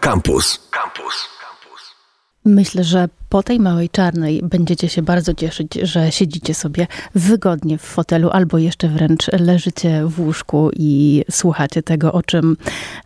Campus. 0.00 0.68
Campus. 0.70 1.28
Myślę, 2.44 2.84
że 2.84 3.08
po 3.34 3.42
tej 3.42 3.60
małej 3.60 3.90
czarnej 3.90 4.42
będziecie 4.42 4.88
się 4.88 5.02
bardzo 5.02 5.34
cieszyć, 5.34 5.74
że 5.74 6.12
siedzicie 6.12 6.54
sobie 6.54 6.86
wygodnie 7.14 7.78
w 7.78 7.82
fotelu 7.82 8.30
albo 8.30 8.58
jeszcze 8.58 8.88
wręcz 8.88 9.28
leżycie 9.32 10.06
w 10.06 10.20
łóżku 10.20 10.70
i 10.76 11.24
słuchacie 11.30 11.82
tego, 11.82 12.12
o 12.12 12.22
czym 12.22 12.56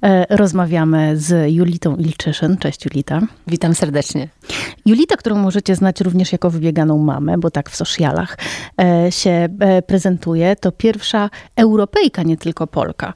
e, 0.02 0.36
rozmawiamy 0.36 1.16
z 1.16 1.52
Julitą 1.52 1.96
Ilczyszyn. 1.96 2.56
Cześć 2.56 2.84
Julita. 2.84 3.20
Witam 3.46 3.74
serdecznie. 3.74 4.28
Julita, 4.86 5.16
którą 5.16 5.36
możecie 5.36 5.76
znać 5.76 6.00
również 6.00 6.32
jako 6.32 6.50
wybieganą 6.50 6.98
mamę, 6.98 7.38
bo 7.38 7.50
tak 7.50 7.70
w 7.70 7.76
socialach 7.76 8.38
e, 8.80 9.12
się 9.12 9.48
e, 9.60 9.82
prezentuje, 9.82 10.56
to 10.56 10.72
pierwsza 10.72 11.30
Europejka, 11.56 12.22
nie 12.22 12.36
tylko 12.36 12.66
Polka, 12.66 13.12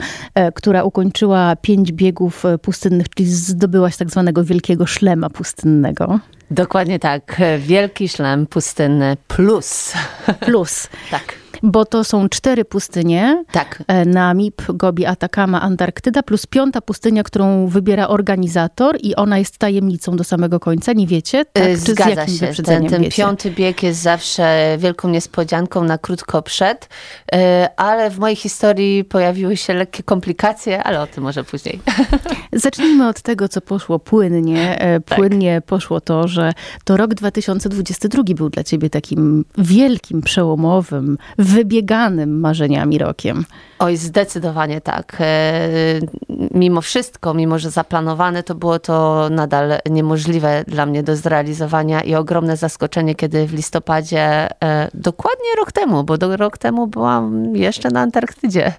która 0.54 0.82
ukończyła 0.84 1.56
pięć 1.56 1.92
biegów 1.92 2.44
pustynnych, 2.62 3.08
czyli 3.08 3.28
zdobyłaś 3.28 3.96
tak 3.96 4.10
zwanego 4.10 4.44
wielkiego 4.44 4.86
szlema 4.86 5.30
pustynnego. 5.30 6.20
Dokładnie 6.52 6.98
tak. 6.98 7.40
Wielki 7.58 8.08
szlem 8.08 8.46
pustynny 8.46 9.16
plus. 9.28 9.92
Plus. 10.40 10.88
tak 11.10 11.41
bo 11.62 11.84
to 11.84 12.04
są 12.04 12.28
cztery 12.28 12.64
pustynie. 12.64 13.44
Tak. 13.52 13.82
E, 13.86 14.04
Namib, 14.04 14.62
Gobi, 14.68 15.06
Atacama, 15.06 15.60
Antarktyda, 15.60 16.22
plus 16.22 16.46
piąta 16.46 16.80
pustynia, 16.80 17.22
którą 17.22 17.66
wybiera 17.66 18.08
organizator 18.08 18.96
i 19.02 19.16
ona 19.16 19.38
jest 19.38 19.58
tajemnicą 19.58 20.16
do 20.16 20.24
samego 20.24 20.60
końca, 20.60 20.92
nie 20.92 21.06
wiecie? 21.06 21.44
Tak? 21.44 21.64
Czy 21.64 21.76
Zgadza 21.76 22.26
się. 22.26 22.62
Ten, 22.64 22.88
ten 22.88 23.04
piąty 23.10 23.50
bieg 23.50 23.82
jest 23.82 24.00
zawsze 24.00 24.76
wielką 24.78 25.08
niespodzianką 25.08 25.84
na 25.84 25.98
krótko 25.98 26.42
przed, 26.42 26.88
e, 27.32 27.68
ale 27.76 28.10
w 28.10 28.18
mojej 28.18 28.36
historii 28.36 29.04
pojawiły 29.04 29.56
się 29.56 29.74
lekkie 29.74 30.02
komplikacje, 30.02 30.82
ale 30.82 31.00
o 31.00 31.06
tym 31.06 31.24
może 31.24 31.44
później. 31.44 31.80
Zacznijmy 32.52 33.08
od 33.08 33.22
tego, 33.22 33.48
co 33.48 33.60
poszło 33.60 33.98
płynnie. 33.98 34.80
E, 34.80 35.00
tak. 35.00 35.18
Płynnie 35.18 35.54
tak. 35.54 35.64
poszło 35.64 36.00
to, 36.00 36.28
że 36.28 36.52
to 36.84 36.96
rok 36.96 37.14
2022 37.14 38.22
był 38.34 38.50
dla 38.50 38.64
ciebie 38.64 38.90
takim 38.90 39.44
wielkim, 39.58 40.22
przełomowym, 40.22 41.18
wybieganym 41.52 42.40
marzeniami 42.40 42.98
rokiem. 42.98 43.44
Oj, 43.78 43.96
zdecydowanie 43.96 44.80
tak. 44.80 45.16
E, 45.20 45.68
mimo 46.54 46.80
wszystko, 46.80 47.34
mimo 47.34 47.58
że 47.58 47.70
zaplanowane, 47.70 48.42
to 48.42 48.54
było 48.54 48.78
to 48.78 49.28
nadal 49.30 49.72
niemożliwe 49.90 50.64
dla 50.66 50.86
mnie 50.86 51.02
do 51.02 51.16
zrealizowania 51.16 52.02
i 52.02 52.14
ogromne 52.14 52.56
zaskoczenie, 52.56 53.14
kiedy 53.14 53.46
w 53.46 53.54
listopadzie, 53.54 54.48
e, 54.64 54.88
dokładnie 54.94 55.48
rok 55.58 55.72
temu, 55.72 56.04
bo 56.04 56.18
do 56.18 56.36
rok 56.36 56.58
temu 56.58 56.86
byłam 56.86 57.56
jeszcze 57.56 57.90
na 57.90 58.00
Antarktydzie. 58.00 58.72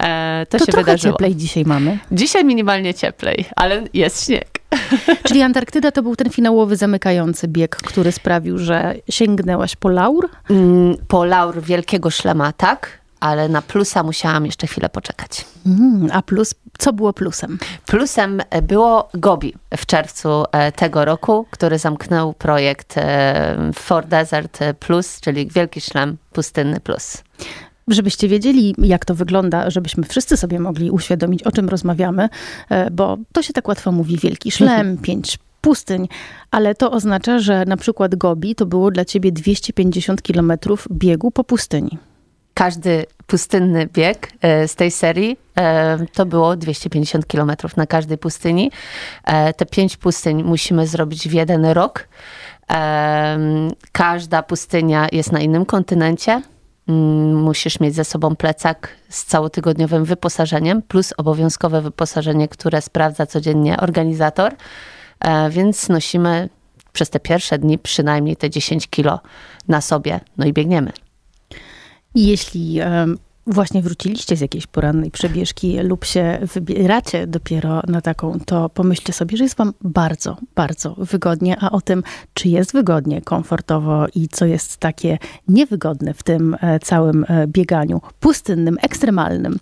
E, 0.00 0.46
to, 0.48 0.58
to 0.58 0.64
się 0.64 0.72
wydarzyło. 0.72 1.12
cieplej 1.12 1.36
dzisiaj 1.36 1.64
mamy. 1.64 1.98
Dzisiaj 2.12 2.44
minimalnie 2.44 2.94
cieplej, 2.94 3.44
ale 3.56 3.82
jest 3.94 4.24
śnieg. 4.24 4.55
Czyli 5.26 5.42
Antarktyda 5.42 5.90
to 5.90 6.02
był 6.02 6.16
ten 6.16 6.30
finałowy, 6.30 6.76
zamykający 6.76 7.48
bieg, 7.48 7.76
który 7.76 8.12
sprawił, 8.12 8.58
że 8.58 8.94
sięgnęłaś 9.10 9.76
po 9.76 9.88
laur? 9.88 10.28
Mm, 10.50 10.96
po 11.08 11.24
laur 11.24 11.62
wielkiego 11.62 12.10
szlema, 12.10 12.52
tak 12.52 13.06
ale 13.20 13.48
na 13.48 13.62
plusa 13.62 14.02
musiałam 14.02 14.46
jeszcze 14.46 14.66
chwilę 14.66 14.88
poczekać. 14.88 15.44
Mm, 15.66 16.08
a 16.12 16.22
plus, 16.22 16.54
co 16.78 16.92
było 16.92 17.12
plusem? 17.12 17.58
Plusem 17.86 18.42
e, 18.50 18.62
było 18.62 19.08
Gobi 19.14 19.54
w 19.76 19.86
czerwcu 19.86 20.44
e, 20.52 20.72
tego 20.72 21.04
roku, 21.04 21.46
który 21.50 21.78
zamknął 21.78 22.32
projekt 22.32 22.98
e, 22.98 23.70
For 23.74 24.06
Desert 24.06 24.58
Plus, 24.80 25.20
czyli 25.20 25.46
Wielki 25.46 25.80
Szlem 25.80 26.16
Pustynny 26.32 26.80
Plus. 26.80 27.22
Żebyście 27.88 28.28
wiedzieli, 28.28 28.74
jak 28.78 29.04
to 29.04 29.14
wygląda, 29.14 29.70
żebyśmy 29.70 30.04
wszyscy 30.04 30.36
sobie 30.36 30.60
mogli 30.60 30.90
uświadomić, 30.90 31.42
o 31.42 31.52
czym 31.52 31.68
rozmawiamy, 31.68 32.28
bo 32.92 33.18
to 33.32 33.42
się 33.42 33.52
tak 33.52 33.68
łatwo 33.68 33.92
mówi, 33.92 34.16
wielki 34.16 34.50
szlem, 34.50 34.80
mhm. 34.80 34.98
pięć 34.98 35.38
pustyń, 35.60 36.08
ale 36.50 36.74
to 36.74 36.90
oznacza, 36.90 37.38
że 37.38 37.64
na 37.64 37.76
przykład 37.76 38.14
Gobi 38.14 38.54
to 38.54 38.66
było 38.66 38.90
dla 38.90 39.04
ciebie 39.04 39.32
250 39.32 40.22
kilometrów 40.22 40.88
biegu 40.90 41.30
po 41.30 41.44
pustyni 41.44 41.98
każdy 42.56 43.06
pustynny 43.26 43.86
bieg 43.86 44.32
e, 44.40 44.68
z 44.68 44.74
tej 44.74 44.90
serii 44.90 45.36
e, 45.58 45.98
to 46.12 46.26
było 46.26 46.56
250 46.56 47.26
km 47.26 47.52
na 47.76 47.86
każdej 47.86 48.18
pustyni. 48.18 48.70
E, 49.24 49.52
te 49.52 49.66
pięć 49.66 49.96
pustyń 49.96 50.42
musimy 50.42 50.86
zrobić 50.86 51.28
w 51.28 51.32
jeden 51.32 51.66
rok. 51.66 52.08
Każda 53.92 54.42
pustynia 54.42 55.06
jest 55.12 55.32
na 55.32 55.40
innym 55.40 55.66
kontynencie. 55.66 56.42
Mm, 56.88 57.34
musisz 57.34 57.80
mieć 57.80 57.94
ze 57.94 58.04
sobą 58.04 58.36
plecak 58.36 58.88
z 59.08 59.24
całotygodniowym 59.24 60.04
wyposażeniem, 60.04 60.82
plus 60.82 61.14
obowiązkowe 61.16 61.82
wyposażenie, 61.82 62.48
które 62.48 62.82
sprawdza 62.82 63.26
codziennie 63.26 63.76
organizator. 63.76 64.54
Więc 65.50 65.88
nosimy 65.88 66.48
przez 66.92 67.10
te 67.10 67.20
pierwsze 67.20 67.58
dni 67.58 67.78
przynajmniej 67.78 68.36
te 68.36 68.50
10 68.50 68.88
kilo 68.88 69.20
na 69.68 69.80
sobie, 69.80 70.20
no 70.36 70.46
i 70.46 70.52
biegniemy. 70.52 70.92
Jeśli 72.14 72.80
właśnie 73.46 73.82
wróciliście 73.82 74.36
z 74.36 74.40
jakiejś 74.40 74.66
porannej 74.66 75.10
przebieżki 75.10 75.78
lub 75.78 76.04
się 76.04 76.38
wybieracie 76.54 77.26
dopiero 77.26 77.82
na 77.86 78.00
taką, 78.00 78.38
to 78.46 78.68
pomyślcie 78.68 79.12
sobie, 79.12 79.36
że 79.36 79.44
jest 79.44 79.56
wam 79.56 79.72
bardzo, 79.80 80.36
bardzo 80.54 80.94
wygodnie, 80.98 81.56
a 81.60 81.70
o 81.70 81.80
tym, 81.80 82.02
czy 82.34 82.48
jest 82.48 82.72
wygodnie, 82.72 83.22
komfortowo 83.22 84.06
i 84.14 84.28
co 84.28 84.46
jest 84.46 84.76
takie 84.76 85.18
niewygodne 85.48 86.14
w 86.14 86.22
tym 86.22 86.56
e, 86.60 86.78
całym 86.78 87.24
e, 87.28 87.46
bieganiu 87.46 88.00
pustynnym, 88.20 88.76
ekstremalnym. 88.82 89.58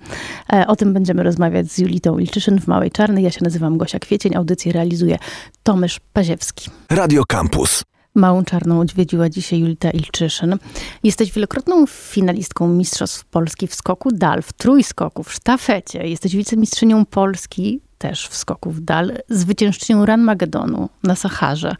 E, 0.53 0.67
o 0.67 0.77
tym 0.77 0.93
będziemy 0.93 1.23
rozmawiać 1.23 1.73
z 1.73 1.78
Julitą 1.78 2.19
Ilczyszyn 2.19 2.61
w 2.61 2.67
Małej 2.67 2.91
Czarnej. 2.91 3.25
Ja 3.25 3.31
się 3.31 3.44
nazywam 3.44 3.78
Gosia 3.78 3.99
Kwiecień, 3.99 4.34
audycję 4.34 4.73
realizuje 4.73 5.19
Tomysz 5.62 6.00
Paziewski. 6.12 6.71
Radio 6.91 7.25
Campus. 7.25 7.94
Małą 8.14 8.44
Czarną 8.44 8.80
odwiedziła 8.80 9.28
dzisiaj 9.28 9.60
Julita 9.60 9.91
Ilczyszyn. 9.91 10.56
Jesteś 11.02 11.32
wielokrotną 11.32 11.86
finalistką 11.86 12.69
Mistrzostw 12.69 13.25
Polski 13.25 13.66
w 13.66 13.75
skoku 13.75 14.12
dal, 14.12 14.42
w 14.42 14.52
trójskoku, 14.52 15.22
w 15.22 15.32
sztafecie. 15.32 16.06
Jesteś 16.08 16.36
wicemistrzynią 16.36 17.04
Polski 17.04 17.80
też 17.98 18.28
w 18.28 18.36
skoku 18.36 18.70
w 18.70 18.80
dal, 18.80 19.12
zwyciężczynią 19.28 20.06
Run 20.06 20.20
Magedonu 20.20 20.88
na 21.02 21.14
Saharze. 21.14 21.76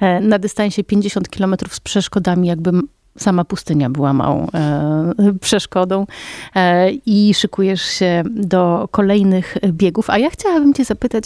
E, 0.00 0.20
na 0.20 0.38
dystansie 0.38 0.84
50 0.84 1.28
km 1.28 1.56
z 1.70 1.80
przeszkodami, 1.80 2.48
jakby 2.48 2.70
sama 3.18 3.44
pustynia 3.44 3.90
była 3.90 4.12
małą 4.12 4.46
e, 4.54 5.12
przeszkodą 5.40 6.06
e, 6.54 6.90
i 6.90 7.34
szykujesz 7.34 7.82
się 7.82 8.22
do 8.30 8.88
kolejnych 8.90 9.56
biegów. 9.72 10.10
A 10.10 10.18
ja 10.18 10.30
chciałabym 10.30 10.74
cię 10.74 10.84
zapytać, 10.84 11.24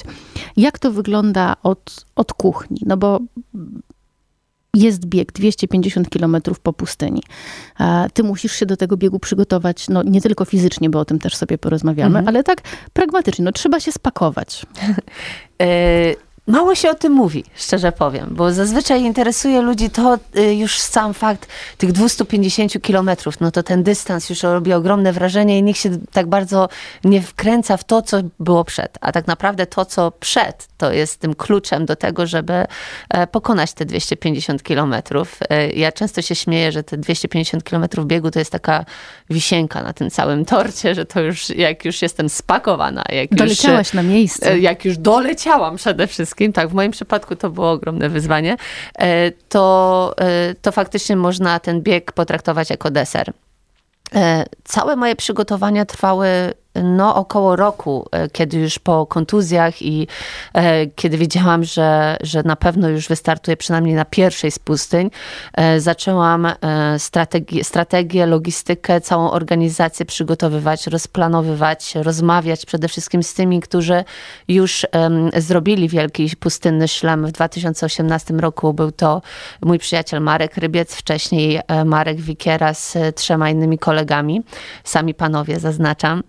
jak 0.57 0.79
to 0.79 0.91
wygląda 0.91 1.57
od, 1.63 2.07
od 2.17 2.33
kuchni? 2.33 2.83
No 2.87 2.97
bo 2.97 3.21
jest 4.75 5.07
bieg 5.07 5.33
250 5.33 6.09
km 6.11 6.37
po 6.63 6.73
pustyni. 6.73 7.23
Ty 8.15 8.23
musisz 8.23 8.53
się 8.53 8.67
do 8.67 8.77
tego 8.77 8.97
biegu 8.97 9.19
przygotować, 9.19 9.89
no 9.89 10.03
nie 10.03 10.21
tylko 10.21 10.45
fizycznie, 10.45 10.91
bo 10.91 10.99
o 10.99 11.05
tym 11.05 11.19
też 11.19 11.37
sobie 11.37 11.59
porozmawiamy, 11.59 12.19
mhm. 12.19 12.29
ale 12.29 12.45
tak 12.45 12.63
pragmatycznie, 12.93 13.45
no 13.45 13.53
trzeba 13.53 13.81
się 13.81 13.93
spakować. 13.93 14.67
Mało 16.51 16.75
się 16.75 16.91
o 16.91 16.95
tym 16.95 17.13
mówi, 17.13 17.45
szczerze 17.55 17.93
powiem, 17.93 18.29
bo 18.31 18.53
zazwyczaj 18.53 19.03
interesuje 19.03 19.61
ludzi 19.61 19.91
to 19.91 20.19
y, 20.37 20.55
już 20.55 20.79
sam 20.79 21.15
fakt 21.15 21.47
tych 21.79 21.93
250 21.93 22.83
kilometrów. 22.83 23.41
No 23.41 23.51
to 23.51 23.63
ten 23.63 23.83
dystans 23.83 24.31
już 24.31 24.43
robi 24.43 24.73
ogromne 24.73 25.13
wrażenie 25.13 25.59
i 25.59 25.63
nikt 25.63 25.81
się 25.81 25.91
tak 26.13 26.27
bardzo 26.27 26.69
nie 27.05 27.23
wkręca 27.23 27.77
w 27.77 27.85
to, 27.85 28.03
co 28.03 28.21
było 28.41 28.65
przed. 28.65 28.99
A 29.01 29.13
tak 29.13 29.27
naprawdę 29.27 29.67
to, 29.67 29.85
co 29.85 30.11
przed, 30.11 30.69
to 30.79 30.93
jest 30.93 31.21
tym 31.21 31.35
kluczem 31.35 31.87
do 31.87 31.97
tego, 31.97 32.27
żeby 32.27 32.67
e, 33.11 33.27
pokonać 33.27 33.73
te 33.73 33.85
250 33.85 34.63
kilometrów. 34.63 35.39
E, 35.51 35.71
ja 35.71 35.93
często 35.93 36.23
się 36.23 36.35
śmieję, 36.35 36.73
że 36.73 36.83
te 36.83 36.97
250 36.97 37.65
kilometrów 37.65 38.07
biegu 38.07 38.31
to 38.31 38.39
jest 38.39 38.53
taka 38.53 38.85
wisienka 39.31 39.83
na 39.83 39.93
tym 39.93 40.11
całym 40.11 40.45
torcie, 40.45 40.95
że 40.95 41.07
to 41.07 41.21
już, 41.21 41.51
jak 41.51 41.85
już 41.85 42.03
jestem 42.03 42.29
spakowana. 42.29 43.05
Jak 43.13 43.35
Doleciałaś 43.35 43.87
już, 43.87 43.95
na 43.95 44.03
miejsce. 44.03 44.53
E, 44.53 44.59
jak 44.59 44.85
już 44.85 44.99
doleciałam 44.99 45.77
przede 45.77 46.07
wszystkim, 46.07 46.40
wszystkim, 46.41 46.53
tak, 46.53 46.69
w 46.69 46.75
moim 46.75 46.93
przypadku 46.93 47.37
to 47.37 47.51
było 47.51 47.71
ogromne 47.71 48.09
wyzwanie, 48.09 48.57
e, 48.99 49.31
to, 49.31 50.15
e, 50.19 50.55
to 50.55 50.73
faktycznie 50.73 51.17
można 51.17 51.61
ten 51.61 51.83
bieg 51.83 52.13
potraktować 52.13 52.71
jako 52.71 52.91
deser. 52.91 53.33
E, 54.15 54.45
całe 54.65 54.97
moje 54.97 55.17
przygotowania 55.17 55.85
trwały 55.85 56.29
no, 56.75 57.15
około 57.15 57.57
roku, 57.57 58.09
e, 58.13 58.29
kiedy 58.29 58.59
już 58.59 58.79
po 58.79 59.07
kontuzjach 59.07 59.83
i 59.83 60.09
e, 60.55 60.87
kiedy 60.87 61.19
wiedziałam, 61.19 61.65
że, 61.65 62.17
że 62.23 62.43
na 62.43 62.57
pewno 62.57 62.89
już 62.89 63.09
wystartuję 63.09 63.57
przynajmniej 63.57 63.95
na 63.95 64.05
pierwszej 64.05 64.51
z 64.51 64.59
pustyń, 64.59 65.11
e, 65.55 65.81
zaczęłam 65.81 66.47
e, 66.47 66.55
strategię, 67.63 68.27
logistykę, 68.27 69.01
całą 69.01 69.31
organizację 69.31 70.07
przygotowywać, 70.07 70.87
rozplanowywać, 70.87 71.95
rozmawiać 71.95 72.67
przede 72.67 72.89
wszystkim 72.89 73.23
z 73.23 73.35
tymi, 73.35 73.61
którzy 73.61 74.05
już 74.49 74.87
zrobili 75.37 75.89
wielki 75.89 76.37
pustynny 76.37 76.89
szlam 76.89 77.27
w 77.27 77.33
2018 77.33 78.35
roku. 78.35 78.75
Był 78.75 78.93
to 78.93 79.23
mój 79.63 79.79
przyjaciel 79.79 80.21
Marek 80.21 80.57
Rybiec, 80.57 80.95
wcześniej 80.95 81.61
e, 81.67 81.85
Marek 81.85 82.21
Wikiera 82.21 82.75
z 82.75 82.97
trzema 83.15 83.51
innymi 83.51 83.79
kolegami, 83.79 84.43
sami 84.85 85.15
panowie 85.15 85.61
zaznaczam. 85.61 86.23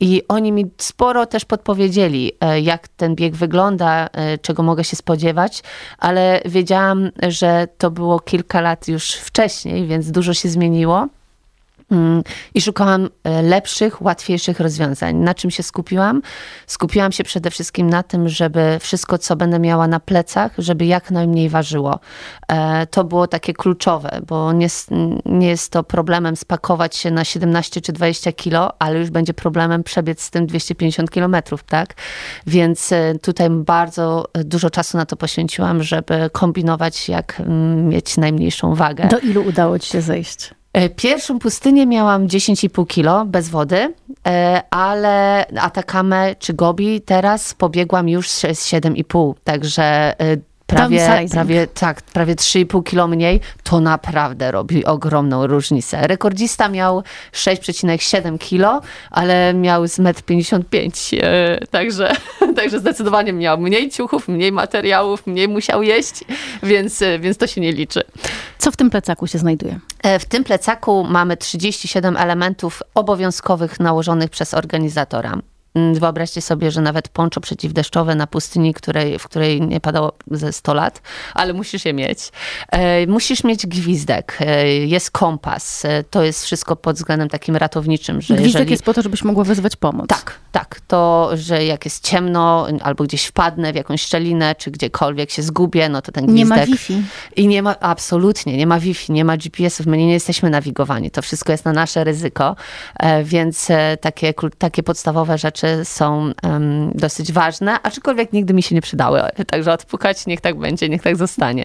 I 0.00 0.22
oni 0.28 0.52
mi 0.52 0.70
sporo 0.78 1.26
też 1.26 1.44
podpowiedzieli, 1.44 2.32
jak 2.62 2.88
ten 2.88 3.14
bieg 3.14 3.34
wygląda, 3.36 4.08
czego 4.42 4.62
mogę 4.62 4.84
się 4.84 4.96
spodziewać, 4.96 5.62
ale 5.98 6.40
wiedziałam, 6.44 7.10
że 7.28 7.68
to 7.78 7.90
było 7.90 8.20
kilka 8.20 8.60
lat 8.60 8.88
już 8.88 9.12
wcześniej, 9.14 9.86
więc 9.86 10.10
dużo 10.10 10.34
się 10.34 10.48
zmieniło. 10.48 11.08
Mm, 11.90 12.22
I 12.54 12.60
szukałam 12.60 13.08
e, 13.24 13.42
lepszych, 13.42 14.02
łatwiejszych 14.02 14.60
rozwiązań. 14.60 15.16
Na 15.16 15.34
czym 15.34 15.50
się 15.50 15.62
skupiłam? 15.62 16.22
Skupiłam 16.66 17.12
się 17.12 17.24
przede 17.24 17.50
wszystkim 17.50 17.90
na 17.90 18.02
tym, 18.02 18.28
żeby 18.28 18.78
wszystko, 18.80 19.18
co 19.18 19.36
będę 19.36 19.58
miała 19.58 19.88
na 19.88 20.00
plecach, 20.00 20.52
żeby 20.58 20.86
jak 20.86 21.10
najmniej 21.10 21.48
ważyło. 21.48 22.00
E, 22.48 22.86
to 22.86 23.04
było 23.04 23.26
takie 23.26 23.52
kluczowe, 23.52 24.20
bo 24.26 24.52
nie, 24.52 24.68
nie 25.24 25.48
jest 25.48 25.72
to 25.72 25.82
problemem 25.84 26.36
spakować 26.36 26.96
się 26.96 27.10
na 27.10 27.24
17 27.24 27.80
czy 27.80 27.92
20 27.92 28.32
kilo, 28.32 28.72
ale 28.78 28.98
już 28.98 29.10
będzie 29.10 29.34
problemem 29.34 29.82
przebiec 29.82 30.22
z 30.22 30.30
tym 30.30 30.46
250 30.46 31.10
kilometrów, 31.10 31.62
tak? 31.62 31.94
Więc 32.46 32.92
e, 32.92 33.14
tutaj 33.22 33.50
bardzo 33.50 34.26
dużo 34.34 34.70
czasu 34.70 34.96
na 34.96 35.06
to 35.06 35.16
poświęciłam, 35.16 35.82
żeby 35.82 36.30
kombinować, 36.32 37.08
jak 37.08 37.40
mm, 37.40 37.88
mieć 37.88 38.16
najmniejszą 38.16 38.74
wagę. 38.74 39.08
Do 39.08 39.18
ilu 39.18 39.42
udało 39.46 39.78
ci 39.78 39.90
się 39.90 40.00
zejść? 40.00 40.59
E, 40.72 40.88
pierwszą 40.88 41.38
pustynię 41.38 41.86
miałam 41.86 42.26
10,5 42.26 42.86
kilo 42.86 43.24
bez 43.26 43.48
wody, 43.48 43.94
e, 44.26 44.62
ale 44.70 45.46
Atakamę 45.60 46.34
czy 46.38 46.54
Gobi 46.54 47.00
teraz 47.00 47.54
pobiegłam 47.54 48.08
już 48.08 48.28
z 48.30 48.44
7,5, 48.44 49.34
także 49.44 50.14
prawie, 50.70 51.28
prawie, 51.30 51.66
tak, 51.66 52.02
prawie 52.02 52.34
3,5 52.34 52.84
kilo 52.84 53.08
mniej, 53.08 53.40
to 53.62 53.80
naprawdę 53.80 54.50
robi 54.50 54.84
ogromną 54.84 55.46
różnicę. 55.46 56.06
Rekordzista 56.06 56.68
miał 56.68 57.02
6,7 57.32 58.38
kilo, 58.38 58.80
ale 59.10 59.54
miał 59.54 59.88
z 59.88 59.98
1,55 59.98 61.16
m, 61.16 61.22
e, 61.22 61.66
także, 61.66 62.12
także 62.56 62.78
zdecydowanie 62.78 63.32
miał 63.32 63.58
mniej 63.58 63.90
ciuchów, 63.90 64.28
mniej 64.28 64.52
materiałów, 64.52 65.26
mniej 65.26 65.48
musiał 65.48 65.82
jeść, 65.82 66.24
więc, 66.62 67.02
e, 67.02 67.18
więc 67.18 67.36
to 67.36 67.46
się 67.46 67.60
nie 67.60 67.72
liczy. 67.72 68.02
Co 68.58 68.72
w 68.72 68.76
tym 68.76 68.90
plecaku 68.90 69.26
się 69.26 69.38
znajduje? 69.38 69.78
E, 70.02 70.18
w 70.18 70.24
tym 70.24 70.44
plecaku 70.44 71.04
mamy 71.04 71.36
37 71.36 72.16
elementów 72.16 72.82
obowiązkowych 72.94 73.80
nałożonych 73.80 74.30
przez 74.30 74.54
organizatora. 74.54 75.38
Mm, 75.74 75.94
wyobraźcie 75.94 76.40
sobie, 76.40 76.70
że 76.70 76.80
nawet 76.80 77.08
ponczo 77.08 77.40
przeciwdeszczowe 77.40 78.14
na 78.14 78.26
pustyni, 78.26 78.74
której, 78.74 79.18
w 79.18 79.24
której 79.24 79.60
nie 79.60 79.80
padało 79.80 80.12
ze 80.30 80.52
100 80.52 80.74
lat, 80.74 81.02
ale 81.34 81.52
musisz 81.52 81.84
je 81.84 81.92
mieć. 81.92 82.18
E, 82.68 83.06
musisz 83.06 83.44
mieć 83.44 83.66
gwizdek, 83.66 84.38
e, 84.40 84.68
jest 84.68 85.10
kompas. 85.10 85.84
E, 85.84 86.04
to 86.04 86.22
jest 86.22 86.44
wszystko 86.44 86.76
pod 86.76 86.96
względem 86.96 87.28
takim 87.28 87.56
ratowniczym. 87.56 88.20
Że 88.20 88.34
gwizdek 88.34 88.54
jeżeli... 88.54 88.70
jest 88.70 88.82
po 88.82 88.94
to, 88.94 89.02
żebyś 89.02 89.24
mogła 89.24 89.44
wezwać 89.44 89.76
pomoc. 89.76 90.06
Tak, 90.08 90.38
tak. 90.52 90.80
To, 90.86 91.30
że 91.34 91.64
jak 91.64 91.84
jest 91.84 92.04
ciemno 92.04 92.66
albo 92.82 93.04
gdzieś 93.04 93.24
wpadnę 93.24 93.72
w 93.72 93.76
jakąś 93.76 94.02
szczelinę, 94.02 94.54
czy 94.54 94.70
gdziekolwiek 94.70 95.30
się 95.30 95.42
zgubię, 95.42 95.88
no 95.88 96.02
to 96.02 96.12
ten 96.12 96.26
gwizdek... 96.26 96.48
Nie 96.48 96.56
ma 96.56 96.66
Wi-Fi. 96.66 97.02
I 97.36 97.48
nie 97.48 97.62
ma, 97.62 97.80
absolutnie, 97.80 98.56
nie 98.56 98.66
ma 98.66 98.80
Wi-Fi, 98.80 99.12
nie 99.12 99.24
ma 99.24 99.36
GPS-ów. 99.36 99.86
My 99.86 99.96
nie 99.96 100.12
jesteśmy 100.12 100.50
nawigowani. 100.50 101.10
To 101.10 101.22
wszystko 101.22 101.52
jest 101.52 101.64
na 101.64 101.72
nasze 101.72 102.04
ryzyko, 102.04 102.56
więc 103.24 103.68
takie, 104.00 104.34
takie 104.58 104.82
podstawowe 104.82 105.38
rzeczy 105.38 105.59
rzeczy 105.60 105.84
są 105.84 106.32
um, 106.42 106.92
dosyć 106.94 107.32
ważne, 107.32 107.82
aczkolwiek 107.82 108.32
nigdy 108.32 108.54
mi 108.54 108.62
się 108.62 108.74
nie 108.74 108.82
przydały. 108.82 109.20
Także 109.46 109.72
odpukać, 109.72 110.26
niech 110.26 110.40
tak 110.40 110.58
będzie, 110.58 110.88
niech 110.88 111.02
tak 111.02 111.16
zostanie. 111.16 111.64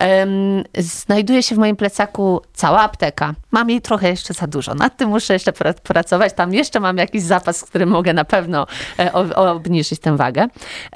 Um, 0.00 0.64
znajduje 0.78 1.42
się 1.42 1.54
w 1.54 1.58
moim 1.58 1.76
plecaku 1.76 2.40
cała 2.52 2.80
apteka. 2.80 3.34
Mam 3.50 3.70
jej 3.70 3.80
trochę 3.80 4.08
jeszcze 4.08 4.34
za 4.34 4.46
dużo. 4.46 4.74
Nad 4.74 4.96
tym 4.96 5.08
muszę 5.08 5.32
jeszcze 5.32 5.52
pracować. 5.82 6.32
Tam 6.32 6.54
jeszcze 6.54 6.80
mam 6.80 6.96
jakiś 6.96 7.22
zapas, 7.22 7.56
z 7.56 7.64
którym 7.64 7.88
mogę 7.88 8.12
na 8.12 8.24
pewno 8.24 8.66
e, 8.98 9.12
obniżyć 9.36 10.00
tę 10.00 10.16
wagę. 10.16 10.46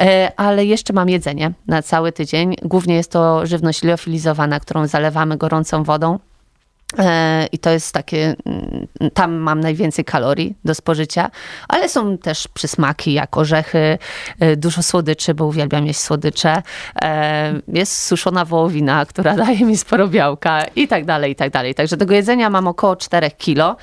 E, 0.01 0.33
ale 0.37 0.65
jeszcze 0.65 0.93
mam 0.93 1.09
jedzenie 1.09 1.53
na 1.67 1.83
cały 1.83 2.13
tydzień. 2.13 2.55
Głównie 2.63 2.95
jest 2.95 3.13
to 3.13 3.47
żywność 3.47 3.83
liofilizowana, 3.83 4.61
którą 4.61 4.87
zalewamy 4.87 5.37
gorącą 5.37 5.85
wodą. 5.85 6.19
E, 6.99 7.47
I 7.53 7.59
to 7.59 7.71
jest 7.71 7.95
takie, 7.95 8.37
mm, 8.47 8.87
tam 9.15 9.35
mam 9.35 9.61
najwięcej 9.61 10.05
kalorii 10.05 10.55
do 10.65 10.75
spożycia, 10.75 11.31
ale 11.69 11.89
są 11.89 12.19
też 12.19 12.49
przysmaki 12.49 13.13
jak 13.13 13.37
orzechy, 13.37 13.99
e, 14.41 14.57
dużo 14.57 14.83
słodyczy, 14.83 15.35
bo 15.35 15.47
uwielbiam 15.47 15.87
jeść 15.87 16.01
słodycze. 16.01 16.63
E, 17.03 17.61
jest 17.69 18.03
suszona 18.07 18.45
wołowina, 18.45 19.07
która 19.07 19.37
daje 19.45 19.65
mi 19.65 19.77
sporo 19.77 20.09
białka 20.09 20.63
i 20.77 20.89
tak 20.89 21.05
dalej, 21.05 21.33
i 21.33 21.37
tak 21.37 21.51
dalej. 21.51 21.75
Także 21.75 21.97
tego 21.97 22.15
jedzenia 22.15 22.51
mam 22.51 22.67
około 22.67 22.97
4 22.97 23.31
kilo. 23.31 23.77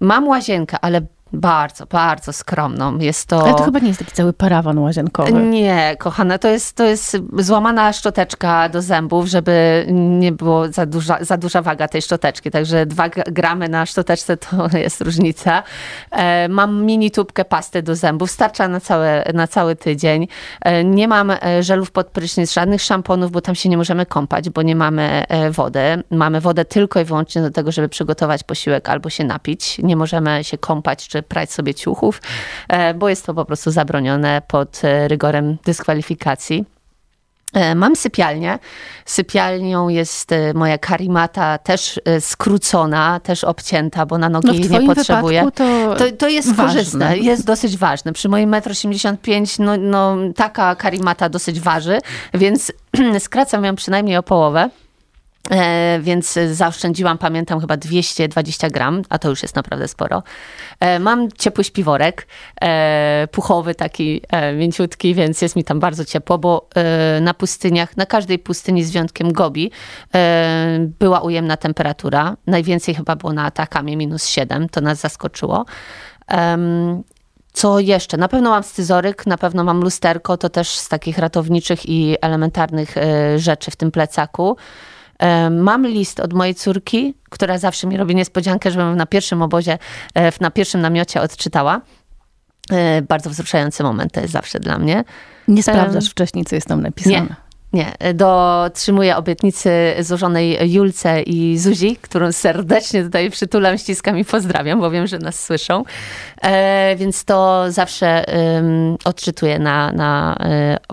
Mam 0.00 0.28
łazienkę, 0.28 0.76
ale 0.80 1.00
bardzo, 1.34 1.86
bardzo 1.86 2.32
skromną. 2.32 2.98
Jest 2.98 3.26
to... 3.28 3.42
Ale 3.42 3.54
to 3.54 3.64
chyba 3.64 3.78
nie 3.78 3.88
jest 3.88 3.98
taki 3.98 4.12
cały 4.12 4.32
parawan 4.32 4.78
łazienkowy. 4.78 5.32
Nie, 5.32 5.96
kochana, 5.98 6.38
to 6.38 6.48
jest, 6.48 6.76
to 6.76 6.84
jest 6.84 7.16
złamana 7.38 7.92
szczoteczka 7.92 8.68
do 8.68 8.82
zębów, 8.82 9.26
żeby 9.26 9.86
nie 9.90 10.32
było 10.32 10.68
za 10.68 10.86
duża, 10.86 11.18
za 11.20 11.36
duża 11.36 11.62
waga 11.62 11.88
tej 11.88 12.02
szczoteczki. 12.02 12.50
Także 12.50 12.86
dwa 12.86 13.08
gramy 13.08 13.68
na 13.68 13.86
szczoteczce 13.86 14.36
to 14.36 14.68
jest 14.78 15.00
różnica. 15.00 15.62
E, 16.10 16.48
mam 16.48 16.84
mini 16.84 17.10
tubkę 17.10 17.44
pasty 17.44 17.82
do 17.82 17.96
zębów, 17.96 18.30
starcza 18.30 18.68
na, 18.68 18.80
całe, 18.80 19.24
na 19.34 19.46
cały 19.46 19.76
tydzień. 19.76 20.28
E, 20.60 20.84
nie 20.84 21.08
mam 21.08 21.30
e, 21.30 21.62
żelów 21.62 21.90
pod 21.90 22.06
prysznic, 22.06 22.52
żadnych 22.52 22.82
szamponów, 22.82 23.30
bo 23.30 23.40
tam 23.40 23.54
się 23.54 23.68
nie 23.68 23.76
możemy 23.76 24.06
kąpać, 24.06 24.50
bo 24.50 24.62
nie 24.62 24.76
mamy 24.76 25.24
wody. 25.50 25.80
Mamy 26.10 26.40
wodę 26.40 26.64
tylko 26.64 27.00
i 27.00 27.04
wyłącznie 27.04 27.42
do 27.42 27.50
tego, 27.50 27.72
żeby 27.72 27.88
przygotować 27.88 28.42
posiłek 28.42 28.88
albo 28.88 29.10
się 29.10 29.24
napić. 29.24 29.78
Nie 29.78 29.96
możemy 29.96 30.44
się 30.44 30.58
kąpać 30.58 31.08
czy 31.08 31.22
prać 31.24 31.52
sobie 31.52 31.74
ciuchów, 31.74 32.22
e, 32.68 32.94
bo 32.94 33.08
jest 33.08 33.26
to 33.26 33.34
po 33.34 33.44
prostu 33.44 33.70
zabronione 33.70 34.42
pod 34.48 34.84
e, 34.84 35.08
rygorem 35.08 35.56
dyskwalifikacji. 35.64 36.64
E, 37.52 37.74
mam 37.74 37.96
sypialnię. 37.96 38.58
Sypialnią 39.04 39.88
jest 39.88 40.30
moja 40.54 40.78
karimata, 40.78 41.58
też 41.58 42.00
skrócona, 42.20 43.20
też 43.20 43.44
obcięta, 43.44 44.06
bo 44.06 44.18
na 44.18 44.28
nogi 44.28 44.46
no 44.48 44.54
jej 44.54 44.70
nie 44.70 44.94
potrzebuję. 44.94 45.48
To, 45.54 45.94
to, 45.94 46.04
to, 46.18 46.28
jest 46.28 46.54
ważne. 46.54 46.72
korzystne, 46.72 47.18
jest 47.18 47.46
dosyć 47.46 47.76
ważne. 47.76 48.12
Przy 48.12 48.28
moim 48.28 48.50
1,85 48.50 49.60
m 49.60 49.66
no, 49.66 49.76
no, 49.76 50.16
taka 50.36 50.74
karimata 50.74 51.28
dosyć 51.28 51.60
waży, 51.60 51.98
więc 52.34 52.72
skracam 53.18 53.64
ją 53.64 53.76
przynajmniej 53.76 54.16
o 54.16 54.22
połowę. 54.22 54.70
E, 55.50 55.98
więc 56.02 56.38
zaoszczędziłam, 56.52 57.18
pamiętam, 57.18 57.60
chyba 57.60 57.76
220 57.76 58.70
gram, 58.70 59.02
a 59.08 59.18
to 59.18 59.28
już 59.28 59.42
jest 59.42 59.56
naprawdę 59.56 59.88
sporo. 59.88 60.22
E, 60.80 60.98
mam 60.98 61.32
ciepły 61.32 61.64
śpiworek, 61.64 62.26
e, 62.60 63.28
puchowy 63.32 63.74
taki, 63.74 64.22
mięciutki, 64.56 65.14
więc 65.14 65.42
jest 65.42 65.56
mi 65.56 65.64
tam 65.64 65.80
bardzo 65.80 66.04
ciepło, 66.04 66.38
bo 66.38 66.68
na 67.20 67.34
pustyniach, 67.34 67.96
na 67.96 68.06
każdej 68.06 68.38
pustyni 68.38 68.84
z 68.84 68.90
wyjątkiem 68.90 69.32
Gobi 69.32 69.70
była 70.98 71.20
ujemna 71.20 71.56
temperatura. 71.56 72.36
Najwięcej 72.46 72.94
chyba 72.94 73.16
było 73.16 73.32
na 73.32 73.44
Atakamie, 73.44 73.96
minus 73.96 74.26
7, 74.26 74.68
to 74.68 74.80
nas 74.80 75.00
zaskoczyło. 75.00 75.64
Co 77.52 77.78
jeszcze? 77.78 78.16
Na 78.16 78.28
pewno 78.28 78.50
mam 78.50 78.62
scyzoryk, 78.62 79.26
na 79.26 79.38
pewno 79.38 79.64
mam 79.64 79.80
lusterko, 79.80 80.36
to 80.36 80.48
też 80.48 80.68
z 80.68 80.88
takich 80.88 81.18
ratowniczych 81.18 81.88
i 81.88 82.16
elementarnych 82.20 82.94
rzeczy 83.36 83.70
w 83.70 83.76
tym 83.76 83.90
plecaku. 83.90 84.56
Mam 85.50 85.86
list 85.86 86.20
od 86.20 86.32
mojej 86.32 86.54
córki, 86.54 87.14
która 87.30 87.58
zawsze 87.58 87.86
mi 87.86 87.96
robi 87.96 88.14
niespodziankę, 88.14 88.70
żebym 88.70 88.96
na 88.96 89.06
pierwszym 89.06 89.42
obozie, 89.42 89.78
e, 90.14 90.32
na 90.40 90.50
pierwszym 90.50 90.80
namiocie 90.80 91.20
odczytała. 91.20 91.80
E, 92.70 93.02
bardzo 93.02 93.30
wzruszający 93.30 93.82
moment 93.82 94.12
to 94.12 94.20
jest 94.20 94.32
zawsze 94.32 94.60
dla 94.60 94.78
mnie. 94.78 95.04
Nie 95.48 95.62
sprawdzasz 95.62 96.10
wcześniej, 96.10 96.44
co 96.44 96.54
jest 96.54 96.68
tam 96.68 96.82
napisane. 96.82 97.20
Nie. 97.20 97.44
Nie, 97.72 98.14
dotrzymuję 98.14 99.16
obietnicy 99.16 99.70
złożonej 100.00 100.72
Julce 100.72 101.22
i 101.22 101.58
Zuzi, 101.58 101.96
którą 101.96 102.32
serdecznie 102.32 103.04
tutaj 103.04 103.30
przytulam, 103.30 103.78
ściskam 103.78 104.18
i 104.18 104.24
pozdrawiam, 104.24 104.80
bo 104.80 104.90
wiem, 104.90 105.06
że 105.06 105.18
nas 105.18 105.44
słyszą. 105.44 105.84
E, 106.42 106.96
więc 106.96 107.24
to 107.24 107.64
zawsze 107.68 108.24
odczytuję 109.04 109.58
na, 109.58 109.92
na, 109.92 110.36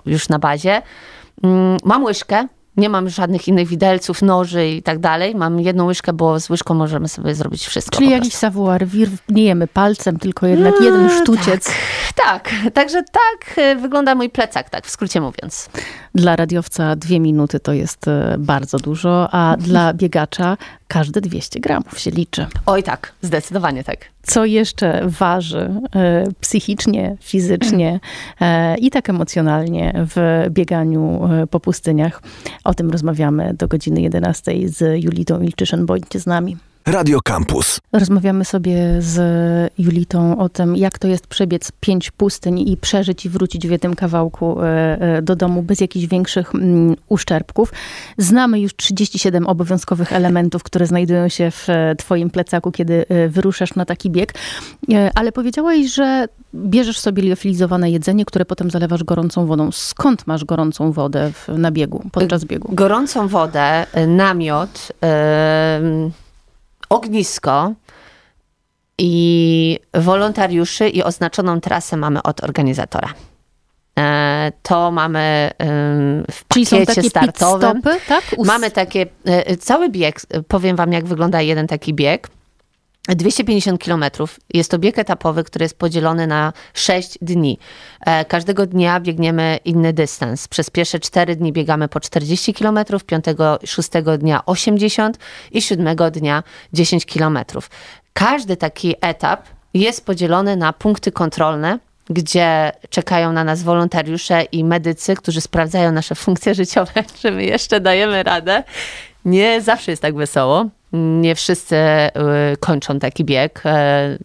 już 0.06 0.28
na 0.28 0.38
bazie. 0.38 0.82
Mm, 1.42 1.76
mam 1.84 2.04
łyżkę, 2.04 2.48
nie 2.76 2.88
mam 2.88 3.08
żadnych 3.08 3.48
innych 3.48 3.68
widelców, 3.68 4.22
noży 4.22 4.68
i 4.68 4.82
tak 4.82 4.98
dalej. 4.98 5.34
Mam 5.34 5.60
jedną 5.60 5.86
łyżkę, 5.86 6.12
bo 6.12 6.40
z 6.40 6.50
łyżką 6.50 6.74
możemy 6.74 7.08
sobie 7.08 7.34
zrobić 7.34 7.66
wszystko. 7.66 7.98
Czyli 7.98 8.10
jakiś 8.10 8.34
savoir 8.34 8.86
vivre, 8.86 9.16
nie 9.28 9.44
jemy 9.44 9.66
palcem, 9.66 10.18
tylko 10.18 10.46
jednak 10.46 10.74
no, 10.80 10.84
jeden 10.84 11.10
sztuciec. 11.10 11.70
Tak, 12.14 12.32
tak, 12.42 12.50
także 12.74 13.02
tak 13.02 13.58
e, 13.58 13.76
wygląda 13.76 14.14
mój 14.14 14.30
plecak, 14.30 14.70
tak 14.70 14.86
w 14.86 14.90
skrócie 14.90 15.20
mówiąc. 15.20 15.68
Dla 16.14 16.36
radiowca 16.36 16.96
dwie 16.96 17.20
minuty 17.20 17.60
to 17.60 17.72
jest 17.72 18.08
e, 18.08 18.36
bardzo 18.38 18.78
dużo, 18.78 19.28
a 19.32 19.56
dla 19.66 19.94
biegacza 19.94 20.56
każde 20.88 21.20
200 21.20 21.60
gramów 21.60 21.98
się 21.98 22.10
liczy. 22.10 22.46
Oj 22.66 22.82
tak, 22.82 23.12
zdecydowanie 23.22 23.84
tak. 23.84 23.98
Co 24.22 24.44
jeszcze 24.44 25.02
waży 25.06 25.70
e, 25.94 26.24
psychicznie, 26.40 27.16
fizycznie 27.20 28.00
e, 28.40 28.78
i 28.78 28.90
tak 28.90 29.10
emocjonalnie 29.10 29.92
w 29.94 30.46
bieganiu 30.50 31.28
po 31.50 31.60
pustyniach? 31.60 32.22
O 32.64 32.74
tym 32.74 32.90
rozmawiamy 32.90 33.54
do 33.54 33.68
godziny 33.68 34.00
11 34.00 34.52
z 34.68 35.04
Julitą 35.04 35.40
Ilczyszyn. 35.40 35.86
Bądźcie 35.86 36.20
z 36.20 36.26
nami. 36.26 36.56
Radio 36.86 37.20
Campus. 37.20 37.80
Rozmawiamy 37.92 38.44
sobie 38.44 38.76
z 38.98 39.72
Julitą 39.78 40.38
o 40.38 40.48
tym, 40.48 40.76
jak 40.76 40.98
to 40.98 41.08
jest 41.08 41.26
przebiec 41.26 41.72
pięć 41.80 42.10
pustyń 42.10 42.68
i 42.68 42.76
przeżyć 42.76 43.26
i 43.26 43.28
wrócić 43.28 43.68
w 43.68 43.70
jednym 43.70 43.94
kawałku 43.94 44.62
e, 44.62 44.66
e, 45.00 45.22
do 45.22 45.36
domu 45.36 45.62
bez 45.62 45.80
jakichś 45.80 46.06
większych 46.06 46.54
mm, 46.54 46.96
uszczerbków. 47.08 47.72
Znamy 48.18 48.60
już 48.60 48.76
37 48.76 49.46
obowiązkowych 49.46 50.12
elementów, 50.12 50.62
które 50.62 50.86
znajdują 50.86 51.28
się 51.28 51.50
w 51.50 51.68
e, 51.68 51.94
twoim 51.96 52.30
plecaku, 52.30 52.72
kiedy 52.72 53.04
wyruszasz 53.28 53.74
na 53.74 53.84
taki 53.84 54.10
bieg. 54.10 54.34
Ale 55.14 55.32
powiedziałaś, 55.32 55.86
że 55.86 56.26
bierzesz 56.54 56.98
sobie 56.98 57.22
liofilizowane 57.22 57.90
jedzenie, 57.90 58.24
które 58.24 58.44
potem 58.44 58.70
zalewasz 58.70 59.04
gorącą 59.04 59.46
wodą. 59.46 59.72
Skąd 59.72 60.26
masz 60.26 60.44
gorącą 60.44 60.92
wodę 60.92 61.32
w, 61.32 61.58
na 61.58 61.70
biegu, 61.70 62.02
podczas 62.12 62.44
biegu? 62.44 62.68
Gorącą 62.72 63.28
wodę, 63.28 63.86
namiot, 64.06 64.92
yy 65.02 66.21
ognisko 66.92 67.72
i 68.98 69.78
wolontariuszy 69.94 70.88
i 70.88 71.02
oznaczoną 71.02 71.60
trasę 71.60 71.96
mamy 71.96 72.22
od 72.22 72.44
organizatora. 72.44 73.08
E, 73.98 74.52
to 74.62 74.90
mamy 74.90 75.50
w 76.30 76.48
Czyli 76.48 76.66
pakiecie 76.66 77.02
startowym. 77.02 77.80
Stopy, 77.80 78.00
tak? 78.08 78.24
Mamy 78.44 78.70
takie, 78.70 79.06
e, 79.24 79.56
cały 79.56 79.88
bieg, 79.88 80.20
powiem 80.48 80.76
wam 80.76 80.92
jak 80.92 81.04
wygląda 81.04 81.40
jeden 81.40 81.66
taki 81.66 81.94
bieg. 81.94 82.28
250 83.08 83.80
kilometrów. 83.80 84.40
Jest 84.54 84.70
to 84.70 84.78
bieg 84.78 84.98
etapowy, 84.98 85.44
który 85.44 85.64
jest 85.64 85.78
podzielony 85.78 86.26
na 86.26 86.52
6 86.74 87.18
dni. 87.22 87.58
E, 88.00 88.24
każdego 88.24 88.66
dnia 88.66 89.00
biegniemy 89.00 89.58
inny 89.64 89.92
dystans. 89.92 90.48
Przez 90.48 90.70
pierwsze 90.70 91.00
4 91.00 91.36
dni 91.36 91.52
biegamy 91.52 91.88
po 91.88 92.00
40 92.00 92.54
kilometrów, 92.54 93.04
5, 93.04 93.24
6 93.64 93.88
dnia 94.18 94.46
80 94.46 95.18
i 95.52 95.62
7 95.62 95.96
dnia 95.96 96.42
10 96.72 97.06
kilometrów. 97.06 97.70
Każdy 98.12 98.56
taki 98.56 98.94
etap 99.00 99.46
jest 99.74 100.06
podzielony 100.06 100.56
na 100.56 100.72
punkty 100.72 101.12
kontrolne, 101.12 101.78
gdzie 102.10 102.72
czekają 102.90 103.32
na 103.32 103.44
nas 103.44 103.62
wolontariusze 103.62 104.42
i 104.42 104.64
medycy, 104.64 105.16
którzy 105.16 105.40
sprawdzają 105.40 105.92
nasze 105.92 106.14
funkcje 106.24 106.54
życiowe, 106.54 107.04
czy 107.20 107.30
my 107.30 107.44
jeszcze 107.44 107.80
dajemy 107.80 108.22
radę. 108.22 108.64
Nie 109.24 109.60
zawsze 109.60 109.90
jest 109.90 110.02
tak 110.02 110.14
wesoło 110.14 110.66
nie 110.92 111.34
wszyscy 111.34 111.76
y, 111.76 112.10
kończą 112.56 112.98
taki 112.98 113.24
bieg. 113.24 113.62
E, 113.64 114.18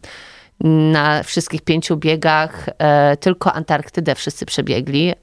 na 0.63 1.23
wszystkich 1.23 1.61
pięciu 1.61 1.97
biegach 1.97 2.69
e, 2.77 3.17
tylko 3.17 3.53
Antarktydę 3.53 4.15
wszyscy 4.15 4.45
przebiegli. 4.45 5.09
E, 5.09 5.15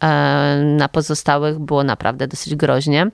na 0.64 0.88
pozostałych 0.88 1.58
było 1.58 1.84
naprawdę 1.84 2.26
dosyć 2.26 2.54
groźnie. 2.54 3.10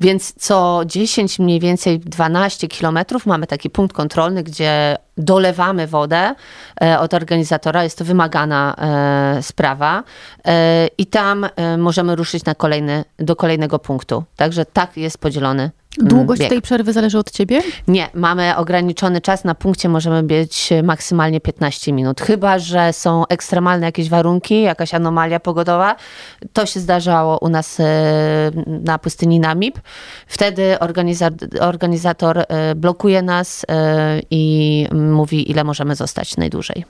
Więc 0.00 0.34
co 0.38 0.82
10, 0.86 1.38
mniej 1.38 1.60
więcej 1.60 1.98
12 1.98 2.68
kilometrów 2.68 3.26
mamy 3.26 3.46
taki 3.46 3.70
punkt 3.70 3.96
kontrolny, 3.96 4.42
gdzie 4.42 4.96
dolewamy 5.16 5.86
wodę 5.86 6.34
od 6.98 7.14
organizatora. 7.14 7.84
Jest 7.84 7.98
to 7.98 8.04
wymagana 8.04 8.76
sprawa 9.42 10.02
i 10.98 11.06
tam 11.06 11.46
możemy 11.78 12.16
ruszyć 12.16 12.44
na 12.44 12.54
kolejny, 12.54 13.04
do 13.18 13.36
kolejnego 13.36 13.78
punktu. 13.78 14.24
Także 14.36 14.64
tak 14.64 14.96
jest 14.96 15.18
podzielony 15.18 15.70
Długość 15.98 16.40
bieg. 16.40 16.50
tej 16.50 16.62
przerwy 16.62 16.92
zależy 16.92 17.18
od 17.18 17.30
ciebie? 17.30 17.62
Nie, 17.88 18.08
mamy 18.14 18.56
ograniczony 18.56 19.20
czas. 19.20 19.44
Na 19.44 19.54
punkcie 19.54 19.88
możemy 19.88 20.22
być 20.22 20.70
maksymalnie 20.82 21.40
15 21.40 21.92
minut. 21.92 22.20
Chyba, 22.20 22.58
że 22.58 22.92
są 22.92 23.26
ekstremalne 23.26 23.86
jakieś 23.86 24.08
warunki, 24.08 24.62
jakaś 24.62 24.94
anomalia 24.94 25.40
pogodowa. 25.40 25.96
To 26.52 26.66
się 26.66 26.80
zdarzało 26.80 27.38
u 27.38 27.48
nas 27.48 27.80
e, 27.80 27.84
na 28.66 28.98
pustyni 28.98 29.40
Namib. 29.40 29.80
Wtedy 30.26 30.76
organizator 31.60 32.38
e, 32.38 32.74
blokuje 32.74 33.22
nas 33.22 33.66
e, 33.68 34.20
i 34.30 34.86
mówi, 34.92 35.50
ile 35.50 35.64
możemy 35.64 35.94
zostać 35.94 36.36
najdłużej. 36.36 36.84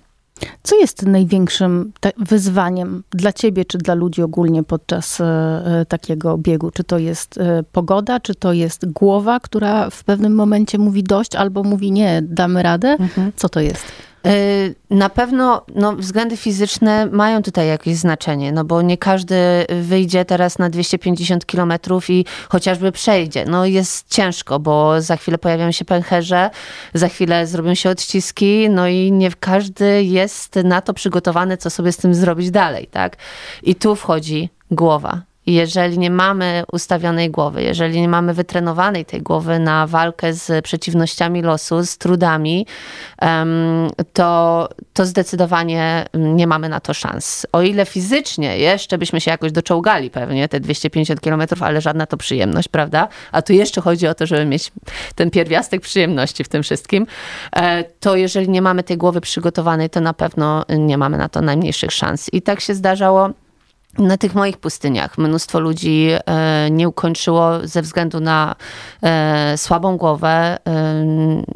Co 0.62 0.76
jest 0.76 1.06
największym 1.06 1.92
wyzwaniem 2.16 3.02
dla 3.11 3.32
ciebie, 3.32 3.64
czy 3.64 3.78
dla 3.78 3.94
ludzi 3.94 4.23
ogólnie 4.23 4.62
podczas 4.62 5.20
e, 5.20 5.25
e, 5.25 5.87
takiego 5.87 6.38
biegu? 6.38 6.70
Czy 6.70 6.85
to 6.85 6.99
jest 6.99 7.38
e, 7.38 7.62
pogoda, 7.73 8.20
czy 8.20 8.35
to 8.35 8.52
jest 8.52 8.92
głowa, 8.92 9.40
która 9.40 9.90
w 9.90 10.04
pewnym 10.04 10.35
momencie 10.35 10.78
mówi 10.78 11.02
dość, 11.02 11.35
albo 11.35 11.62
mówi 11.62 11.92
nie, 11.92 12.23
damy 12.23 12.62
radę? 12.62 12.88
Mhm. 12.88 13.32
Co 13.37 13.49
to 13.49 13.61
jest? 13.61 13.85
Y, 14.26 14.74
na 14.90 15.08
pewno 15.08 15.64
no, 15.74 15.96
względy 15.96 16.36
fizyczne 16.36 17.06
mają 17.06 17.42
tutaj 17.42 17.68
jakieś 17.68 17.96
znaczenie, 17.96 18.52
no 18.52 18.64
bo 18.64 18.82
nie 18.82 18.98
każdy 18.98 19.36
wyjdzie 19.82 20.24
teraz 20.24 20.58
na 20.58 20.70
250 20.70 21.46
kilometrów 21.46 22.10
i 22.10 22.24
chociażby 22.48 22.92
przejdzie. 22.92 23.44
No 23.44 23.66
jest 23.66 24.08
ciężko, 24.08 24.58
bo 24.58 25.02
za 25.02 25.16
chwilę 25.16 25.38
pojawią 25.38 25.72
się 25.72 25.84
pęcherze, 25.84 26.50
za 26.94 27.08
chwilę 27.08 27.46
zrobią 27.46 27.74
się 27.74 27.90
odciski, 27.90 28.70
no 28.70 28.88
i 28.88 29.12
nie 29.12 29.30
każdy 29.40 30.02
jest 30.02 30.56
na 30.64 30.80
to 30.80 30.94
przygotowany, 30.94 31.56
co 31.56 31.70
sobie 31.70 31.92
z 31.92 31.96
tym 31.96 32.14
zrobić 32.14 32.50
dalej, 32.50 32.86
tak? 32.86 33.16
I 33.62 33.74
tu 33.74 33.96
wchodzi 33.96 34.48
głowa 34.70 35.29
jeżeli 35.47 35.99
nie 35.99 36.11
mamy 36.11 36.62
ustawionej 36.73 37.30
głowy, 37.30 37.62
jeżeli 37.62 38.00
nie 38.00 38.09
mamy 38.09 38.35
wytrenowanej 38.35 39.04
tej 39.04 39.23
głowy 39.23 39.59
na 39.59 39.87
walkę 39.87 40.32
z 40.32 40.64
przeciwnościami 40.64 41.42
losu, 41.42 41.85
z 41.85 41.99
trudami, 41.99 42.66
to, 44.12 44.68
to 44.92 45.06
zdecydowanie 45.06 46.06
nie 46.14 46.47
mamy 46.47 46.68
na 46.68 46.80
to 46.80 46.94
szans. 46.94 47.47
O 47.52 47.62
ile 47.62 47.87
fizycznie 47.87 48.59
jeszcze 48.59 48.99
byśmy 48.99 49.20
się 49.20 49.30
jakoś 49.30 49.52
doczołgali 49.52 50.11
pewnie, 50.11 50.49
te 50.49 50.61
250 50.61 51.20
kilometrów, 51.20 51.62
ale 51.62 51.80
żadna 51.80 52.06
to 52.06 52.16
przyjemność, 52.16 52.68
prawda? 52.68 53.09
A 53.32 53.42
tu 53.42 53.52
jeszcze 53.52 53.80
chodzi 53.80 54.06
o 54.06 54.14
to, 54.14 54.26
żeby 54.26 54.44
mieć 54.44 54.73
ten 55.14 55.30
pierwiastek 55.30 55.80
przyjemności 55.80 56.44
w 56.44 56.49
tym 56.49 56.62
wszystkim. 56.62 57.06
E, 57.56 57.85
to 57.85 58.16
jeżeli 58.16 58.49
nie 58.49 58.62
mamy 58.62 58.82
tej 58.82 58.97
głowy 58.97 59.20
przygotowanej, 59.20 59.90
to 59.90 60.00
na 60.00 60.14
pewno 60.14 60.64
nie 60.78 60.99
mamy 60.99 61.18
na 61.18 61.28
to 61.28 61.40
najmniejszych 61.40 61.92
szans. 61.92 62.30
I 62.32 62.42
tak 62.42 62.61
się 62.61 62.75
zdarzało 62.75 63.30
na 63.99 64.16
tych 64.16 64.35
moich 64.35 64.56
pustyniach 64.56 65.18
mnóstwo 65.18 65.61
ludzi 65.61 66.09
e, 66.26 66.70
nie 66.70 66.88
ukończyło 66.88 67.50
ze 67.62 67.82
względu 67.82 68.20
na 68.20 68.54
e, 69.02 69.59
słabą 69.59 69.97
głowę, 69.97 70.28
e, 70.28 71.04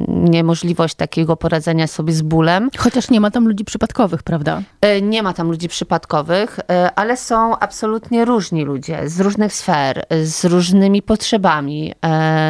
niemożliwość 0.07 0.95
takiego 0.95 1.37
poradzenia 1.37 1.87
sobie 1.87 2.13
z 2.13 2.21
bólem. 2.21 2.69
Chociaż 2.77 3.09
nie 3.09 3.21
ma 3.21 3.31
tam 3.31 3.47
ludzi 3.47 3.65
przypadkowych, 3.65 4.23
prawda? 4.23 4.61
Nie 5.01 5.23
ma 5.23 5.33
tam 5.33 5.47
ludzi 5.47 5.67
przypadkowych, 5.67 6.59
ale 6.95 7.17
są 7.17 7.59
absolutnie 7.59 8.25
różni 8.25 8.63
ludzie 8.63 9.09
z 9.09 9.19
różnych 9.19 9.53
sfer, 9.53 10.05
z 10.23 10.45
różnymi 10.45 11.01
potrzebami, 11.01 11.93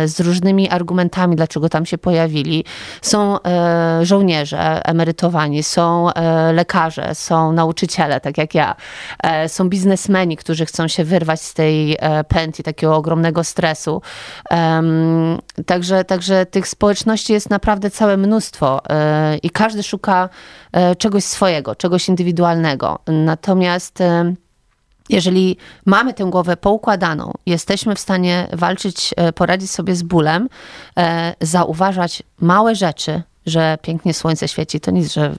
z 0.06 0.20
różnymi 0.20 0.70
argumentami, 0.70 1.36
dlaczego 1.36 1.70
tam 1.70 1.86
się 1.86 1.98
pojawili. 1.98 2.66
Są 3.02 3.38
żołnierze 4.02 4.86
emerytowani, 4.86 5.64
są 5.64 6.10
lekarze, 6.54 7.16
są 7.16 7.52
nauczyciele, 7.52 8.22
tak 8.22 8.38
jak 8.38 8.56
ja, 8.56 8.76
są 9.48 9.70
biznesmeni, 9.76 10.38
którzy 10.38 10.66
chcą 10.66 10.88
się 10.88 11.04
wyrwać 11.04 11.42
z 11.42 11.54
tej 11.54 11.98
e, 12.00 12.24
pętli 12.24 12.64
takiego 12.64 12.96
ogromnego 12.96 13.44
stresu. 13.44 14.02
Także, 15.66 16.04
także 16.04 16.46
tych 16.46 16.68
społeczności 16.68 17.34
jest 17.34 17.50
naprawdę 17.50 17.90
całe 17.90 18.18
mnóstwo 18.18 18.82
e, 18.90 19.38
i 19.38 19.50
każdy 19.50 19.84
szuka 19.84 20.30
e, 20.72 20.96
czegoś 20.96 21.24
swojego, 21.24 21.76
czegoś 21.76 22.10
indywidualnego. 22.10 23.00
Natomiast 23.08 24.00
jeżeli 25.10 25.58
mamy 25.86 26.14
tę 26.14 26.26
głowę 26.26 26.58
poukładaną, 26.58 27.34
jesteśmy 27.46 27.96
w 27.96 28.00
stanie 28.00 28.48
walczyć, 28.54 29.14
poradzić 29.36 29.72
sobie 29.72 29.96
z 29.96 30.04
bólem, 30.04 30.50
zauważać 31.42 32.24
małe 32.40 32.76
rzeczy, 32.76 33.22
że 33.46 33.78
pięknie 33.82 34.14
słońce 34.14 34.48
świeci, 34.48 34.80
to 34.80 34.92
nic, 34.92 35.14
że 35.14 35.36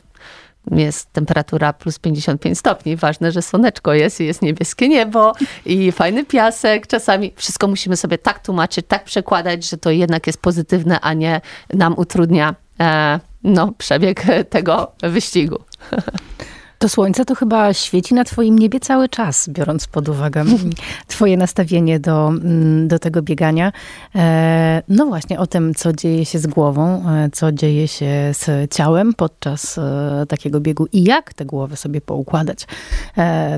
jest 0.71 1.13
temperatura 1.13 1.73
plus 1.73 1.99
55 1.99 2.59
stopni. 2.59 2.97
Ważne, 2.97 3.33
że 3.33 3.43
słoneczko 3.43 3.95
jest 3.95 4.21
i 4.21 4.27
jest 4.27 4.43
niebieskie 4.43 4.89
niebo 4.89 5.33
i 5.67 5.93
fajny 5.93 6.25
piasek. 6.25 6.87
Czasami 6.87 7.33
wszystko 7.37 7.69
musimy 7.69 7.97
sobie 7.97 8.19
tak 8.19 8.39
tłumaczyć, 8.39 8.87
tak 8.89 9.05
przekładać, 9.05 9.69
że 9.69 9.77
to 9.79 9.91
jednak 9.91 10.27
jest 10.27 10.41
pozytywne, 10.41 11.01
a 11.01 11.13
nie 11.13 11.41
nam 11.75 11.95
utrudnia 11.97 12.55
e, 12.81 13.21
no, 13.45 13.73
przebieg 13.79 14.23
tego 14.51 14.93
wyścigu. 15.03 15.59
To 16.79 16.89
słońce 16.89 17.25
to 17.25 17.35
chyba 17.35 17.75
świeci 17.75 18.15
na 18.15 18.25
twoim 18.25 18.59
niebie 18.59 18.81
cały 18.81 19.09
czas, 19.09 19.49
biorąc 19.49 19.87
pod 19.87 20.09
uwagę 20.09 20.45
twoje 21.07 21.37
nastawienie 21.37 22.01
do, 22.01 22.29
mm, 22.29 22.89
do 22.89 22.99
tego 22.99 23.23
biegania. 23.23 23.73
E, 24.15 24.83
no 24.89 25.07
właśnie, 25.07 25.39
o 25.39 25.47
tym, 25.47 25.75
co 25.75 25.93
dzieje 25.93 26.25
się 26.25 26.39
z 26.39 26.47
głową, 26.47 27.11
e, 27.11 27.31
co 27.33 27.53
dzieje 27.53 27.89
się 27.89 28.31
z 28.33 28.75
ciałem 28.75 29.15
podczas 29.15 29.79
e, 29.79 30.27
takiego 30.29 30.61
biegu 30.61 30.87
i 30.93 31.05
jak 31.05 31.35
te 31.35 31.45
głowy 31.45 31.77
sobie 31.77 32.01
poukładać. 32.01 32.67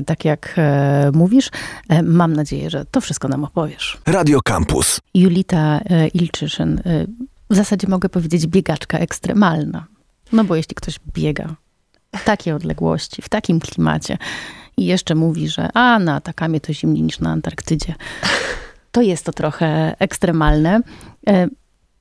Tak 0.05 0.25
jak 0.25 0.55
mówisz, 1.13 1.49
mam 2.03 2.33
nadzieję, 2.33 2.69
że 2.69 2.85
to 2.85 3.01
wszystko 3.01 3.27
nam 3.27 3.43
opowiesz. 3.43 3.97
Radio 4.05 4.41
Campus. 4.41 4.99
Julita 5.13 5.79
Ilczyszyn, 6.13 6.81
w 7.49 7.55
zasadzie 7.55 7.87
mogę 7.87 8.09
powiedzieć 8.09 8.47
biegaczka 8.47 8.97
ekstremalna. 8.97 9.85
No 10.31 10.43
bo 10.43 10.55
jeśli 10.55 10.75
ktoś 10.75 10.99
biega 11.13 11.55
takiej 12.25 12.53
odległości, 12.53 13.21
w 13.21 13.29
takim 13.29 13.59
klimacie 13.59 14.17
i 14.77 14.85
jeszcze 14.85 15.15
mówi, 15.15 15.49
że 15.49 15.69
a 15.73 15.99
na 15.99 16.15
Atakamie 16.15 16.61
to 16.61 16.73
zimniej 16.73 17.03
niż 17.03 17.19
na 17.19 17.31
Antarktydzie, 17.31 17.95
to 18.91 19.01
jest 19.01 19.25
to 19.25 19.33
trochę 19.33 19.95
ekstremalne. 19.99 20.81
E, 21.27 21.47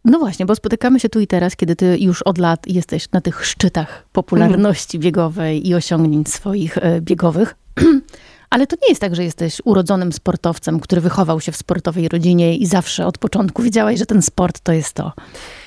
No 0.04 0.18
właśnie, 0.18 0.46
bo 0.46 0.54
spotykamy 0.54 1.00
się 1.00 1.08
tu 1.08 1.20
i 1.20 1.26
teraz, 1.26 1.56
kiedy 1.56 1.76
ty 1.76 1.98
już 1.98 2.22
od 2.22 2.38
lat 2.38 2.66
jesteś 2.66 3.10
na 3.12 3.20
tych 3.20 3.46
szczytach 3.46 4.04
popularności 4.12 4.98
biegowej 4.98 5.68
i 5.68 5.74
osiągnięć 5.74 6.28
swoich 6.28 6.78
e, 6.78 7.00
biegowych. 7.00 7.54
Ale 8.50 8.67
to 8.67 8.76
nie 8.83 8.88
jest 8.88 9.00
tak, 9.00 9.14
że 9.14 9.25
jesteś 9.25 9.61
urodzonym 9.64 10.12
sportowcem, 10.12 10.81
który 10.81 11.00
wychował 11.00 11.40
się 11.40 11.52
w 11.52 11.57
sportowej 11.57 12.09
rodzinie 12.09 12.57
i 12.57 12.67
zawsze 12.67 13.07
od 13.07 13.19
początku 13.19 13.62
wiedziałeś, 13.62 13.99
że 13.99 14.07
ten 14.07 14.23
sport 14.23 14.61
to 14.61 14.73
jest 14.73 14.93
to. 14.93 15.12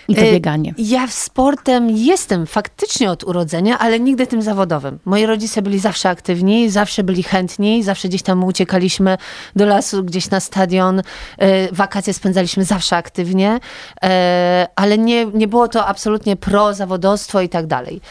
I 0.08 0.16
to 0.16 0.22
E, 0.22 0.32
bieganie. 0.32 0.74
Ja 0.78 1.08
sportem 1.08 1.90
jestem 1.90 2.48
faktycznie 2.48 3.12
od 3.12 3.24
urodzenia, 3.24 3.80
ale 3.80 4.00
nigdy 4.00 4.28
tym 4.28 4.42
zawodowym. 4.42 5.00
Moi 5.06 5.26
rodzice 5.26 5.62
byli 5.62 5.80
zawsze 5.80 6.10
aktywni, 6.10 6.70
zawsze 6.70 7.04
byli 7.04 7.24
chętni, 7.24 7.84
zawsze 7.84 8.08
gdzieś 8.08 8.22
tam 8.22 8.44
uciekaliśmy 8.44 9.18
do 9.56 9.66
lasu, 9.66 10.04
gdzieś 10.04 10.30
na 10.30 10.40
stadion. 10.40 11.02
E, 11.38 11.72
Wakacje 11.72 12.14
spędzaliśmy 12.14 12.66
zawsze 12.66 12.96
aktywnie, 12.98 13.60
e, 14.04 14.68
ale 14.76 14.98
nie, 14.98 15.26
nie 15.26 15.48
było 15.48 15.68
to 15.68 15.86
absolutnie 15.86 16.36
pro 16.36 16.74
zawodowstwo 16.74 17.42
i 17.42 17.50
tak 17.50 17.68
dalej. 17.68 18.02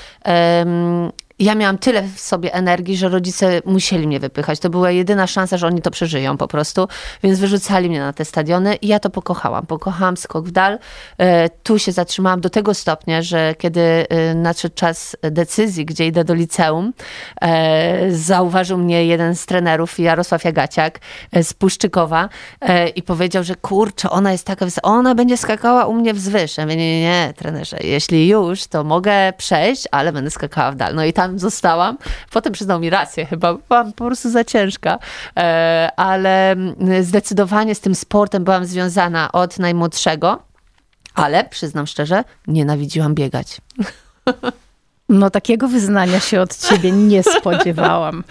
Ja 1.40 1.54
miałam 1.54 1.78
tyle 1.78 2.02
w 2.02 2.20
sobie 2.20 2.54
energii, 2.54 2.97
że 2.97 3.09
rodzice 3.09 3.62
musieli 3.64 4.06
mnie 4.06 4.20
wypychać. 4.20 4.61
To 4.61 4.70
była 4.70 4.90
jedyna 4.90 5.26
szansa, 5.26 5.56
że 5.56 5.66
oni 5.66 5.82
to 5.82 5.90
przeżyją 5.90 6.37
po 6.37 6.49
prostu, 6.49 6.88
więc 7.23 7.38
wyrzucali 7.38 7.88
mnie 7.88 8.00
na 8.00 8.12
te 8.12 8.25
stadiony 8.25 8.75
i 8.75 8.87
ja 8.87 8.99
to 8.99 9.11
pokochałam. 9.11 9.66
Pokochałam 9.66 10.16
skok 10.16 10.47
w 10.47 10.50
dal. 10.50 10.78
E, 11.18 11.49
Tu 11.49 11.78
się 11.78 11.92
zatrzymałam 11.92 12.40
do 12.40 12.50
tego 12.50 12.75
stopnia, 12.75 13.23
że 13.23 13.54
kiedy 13.59 13.80
e, 13.80 14.35
nadszedł 14.35 14.75
czas 14.75 15.16
decyzji, 15.23 15.85
gdzie 15.85 16.06
idę 16.06 16.25
do 16.25 16.35
liceum, 16.35 16.92
e, 17.40 18.11
zauważył 18.11 18.78
mnie 18.78 19.06
jeden 19.06 19.37
z 19.37 19.47
trenerów, 19.47 19.99
Jarosław 19.99 20.44
Jagaciak 20.44 21.00
z 21.42 21.52
Puszczykowa 21.52 22.28
i 22.97 23.02
powiedział, 23.02 23.44
że 23.44 23.54
kurczę, 23.54 24.11
ona 24.11 24.32
jest 24.32 24.47
taka, 24.47 24.66
ona 24.82 25.14
będzie 25.14 25.37
skakała 25.37 25.87
u 25.87 25.92
mnie 25.92 26.14
wzwyż. 26.14 26.56
Ja 26.56 26.64
mówię, 26.64 26.76
nie, 26.76 27.00
nie, 27.00 27.02
nie, 27.02 27.35
trenerze, 27.37 27.76
jeśli 27.80 28.28
już, 28.28 28.66
to 28.66 28.85
mogę 28.85 29.32
przejść, 29.37 29.88
ale 29.90 30.12
będę 30.12 30.30
skakała 30.30 30.73
w 30.73 30.76
dal. 30.76 30.94
No 30.94 31.04
i 31.04 31.12
tam 31.12 31.29
zostałam. 31.38 31.99
Potem 32.30 32.52
przyznał 32.52 32.80
mi 32.80 32.90
rację, 32.90 33.26
chyba 33.26 33.54
byłam 33.54 33.92
po 33.92 34.04
prostu 34.04 34.30
za 34.30 34.44
ciężka, 34.44 34.99
e, 35.37 35.90
ale 35.96 36.52
mm, 36.52 37.04
zdecydowanie 37.04 37.75
z 37.75 37.80
tym 37.80 37.94
sportem 37.94 38.44
byłam 38.44 38.64
związana 38.64 39.32
od 39.32 39.58
najmłodszego. 39.58 40.42
Ale 41.14 41.44
przyznam 41.44 41.87
szczerze, 41.87 42.25
nienawidziłam 42.46 43.14
biegać. 43.14 43.60
No 45.11 45.31
takiego 45.31 45.69
wyznania 45.69 46.21
się 46.21 46.40
od 46.40 46.57
ciebie 46.57 46.93
nie 46.93 47.23
spodziewałam. 47.38 48.25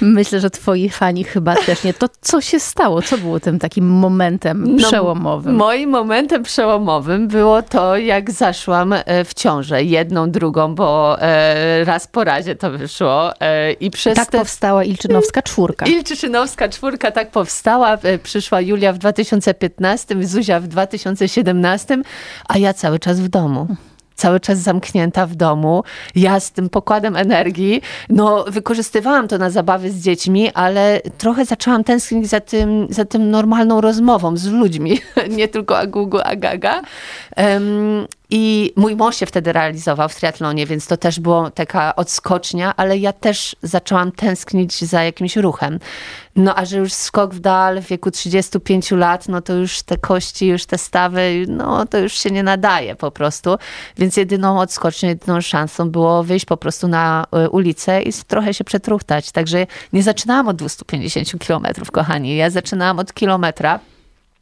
Myślę, 0.00 0.40
że 0.40 0.50
twoi 0.50 0.88
fani 0.88 1.24
chyba 1.24 1.54
też 1.56 1.84
nie. 1.84 1.94
To 1.94 2.06
co 2.20 2.40
się 2.40 2.60
stało? 2.60 3.02
Co 3.02 3.18
było 3.18 3.40
tym 3.40 3.58
takim 3.58 3.86
momentem 3.86 4.76
No, 4.76 4.88
przełomowym? 4.88 5.54
Moim 5.56 5.90
momentem 5.90 6.42
przełomowym 6.42 7.28
było 7.28 7.62
to, 7.62 7.96
jak 7.96 8.30
zaszłam 8.30 8.92
e, 8.92 9.24
w 9.24 9.34
ciążę, 9.34 9.82
jedną, 9.82 10.30
drugą, 10.30 10.74
bo 10.74 11.16
e, 11.20 11.84
raz 11.84 12.06
po 12.06 12.24
razie 12.24 12.56
to 12.56 12.70
wyszło 12.70 13.40
e, 13.40 13.72
i 13.72 13.90
przez 13.90 14.16
tak 14.16 14.30
te 14.30 14.38
powstała 14.38 14.84
Ilczynowska 14.84 15.42
czwórka. 15.42 15.86
Ilczyszynowska 15.86 16.68
czwórka 16.68 17.10
tak 17.10 17.30
powstała. 17.30 17.98
Przyszła 18.22 18.60
Julia 18.60 18.92
w 18.92 18.98
2015, 18.98 20.26
Zuzia 20.26 20.60
w 20.60 20.66
2017, 20.68 21.98
a 22.48 22.58
ja 22.58 22.74
cały 22.74 22.98
czas 22.98 23.20
w 23.20 23.28
domu. 23.28 23.66
Cały 24.16 24.40
czas 24.40 24.58
zamknięta 24.58 25.26
w 25.26 25.34
domu, 25.34 25.82
ja 26.14 26.40
z 26.40 26.52
tym 26.52 26.68
pokładem 26.68 27.16
energii. 27.16 27.82
No, 28.08 28.44
wykorzystywałam 28.48 29.28
to 29.28 29.38
na 29.38 29.50
zabawy 29.50 29.90
z 29.90 30.00
dziećmi, 30.00 30.50
ale 30.54 31.00
trochę 31.18 31.44
zaczęłam 31.44 31.84
tęsknić 31.84 32.28
za 32.28 32.40
tym, 32.40 32.86
za 32.90 33.04
tym 33.04 33.30
normalną 33.30 33.80
rozmową 33.80 34.36
z 34.36 34.46
ludźmi, 34.46 34.98
nie 35.38 35.48
tylko 35.48 35.78
agugu, 35.78 36.18
agaga. 36.24 36.82
Em, 37.36 38.06
I 38.36 38.72
mój 38.76 38.96
mąż 38.96 39.16
się 39.16 39.26
wtedy 39.26 39.52
realizował 39.52 40.08
w 40.08 40.14
triatlonie, 40.14 40.66
więc 40.66 40.86
to 40.86 40.96
też 40.96 41.20
było 41.20 41.50
taka 41.50 41.96
odskocznia, 41.96 42.76
ale 42.76 42.98
ja 42.98 43.12
też 43.12 43.56
zaczęłam 43.62 44.12
tęsknić 44.12 44.84
za 44.84 45.02
jakimś 45.02 45.36
ruchem. 45.36 45.78
No 46.36 46.54
a 46.54 46.64
że 46.64 46.78
już 46.78 46.92
skok 46.92 47.34
w 47.34 47.40
dal 47.40 47.82
w 47.82 47.86
wieku 47.86 48.10
35 48.10 48.90
lat, 48.90 49.28
no 49.28 49.40
to 49.40 49.52
już 49.52 49.82
te 49.82 49.96
kości, 49.96 50.46
już 50.46 50.66
te 50.66 50.78
stawy, 50.78 51.44
no 51.48 51.86
to 51.86 51.98
już 51.98 52.12
się 52.12 52.30
nie 52.30 52.42
nadaje 52.42 52.96
po 52.96 53.10
prostu. 53.10 53.56
Więc 53.98 54.16
jedyną 54.16 54.60
odskocznią, 54.60 55.08
jedyną 55.08 55.40
szansą 55.40 55.90
było 55.90 56.24
wyjść 56.24 56.46
po 56.46 56.56
prostu 56.56 56.88
na 56.88 57.26
y, 57.46 57.50
ulicę 57.50 58.02
i 58.02 58.12
trochę 58.12 58.54
się 58.54 58.64
przetruchtać. 58.64 59.32
Także 59.32 59.66
nie 59.92 60.02
zaczynałam 60.02 60.48
od 60.48 60.56
250 60.56 61.38
kilometrów, 61.38 61.90
kochani. 61.90 62.36
Ja 62.36 62.50
zaczynałam 62.50 62.98
od 62.98 63.12
kilometra 63.12 63.80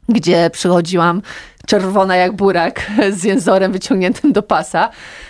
gdzie 0.09 0.49
przychodziłam 0.49 1.21
czerwona 1.67 2.15
jak 2.15 2.35
burak 2.35 2.91
z 3.17 3.23
jęzorem 3.23 3.71
wyciągniętym 3.71 4.33
do 4.33 4.43
pasa, 4.43 4.89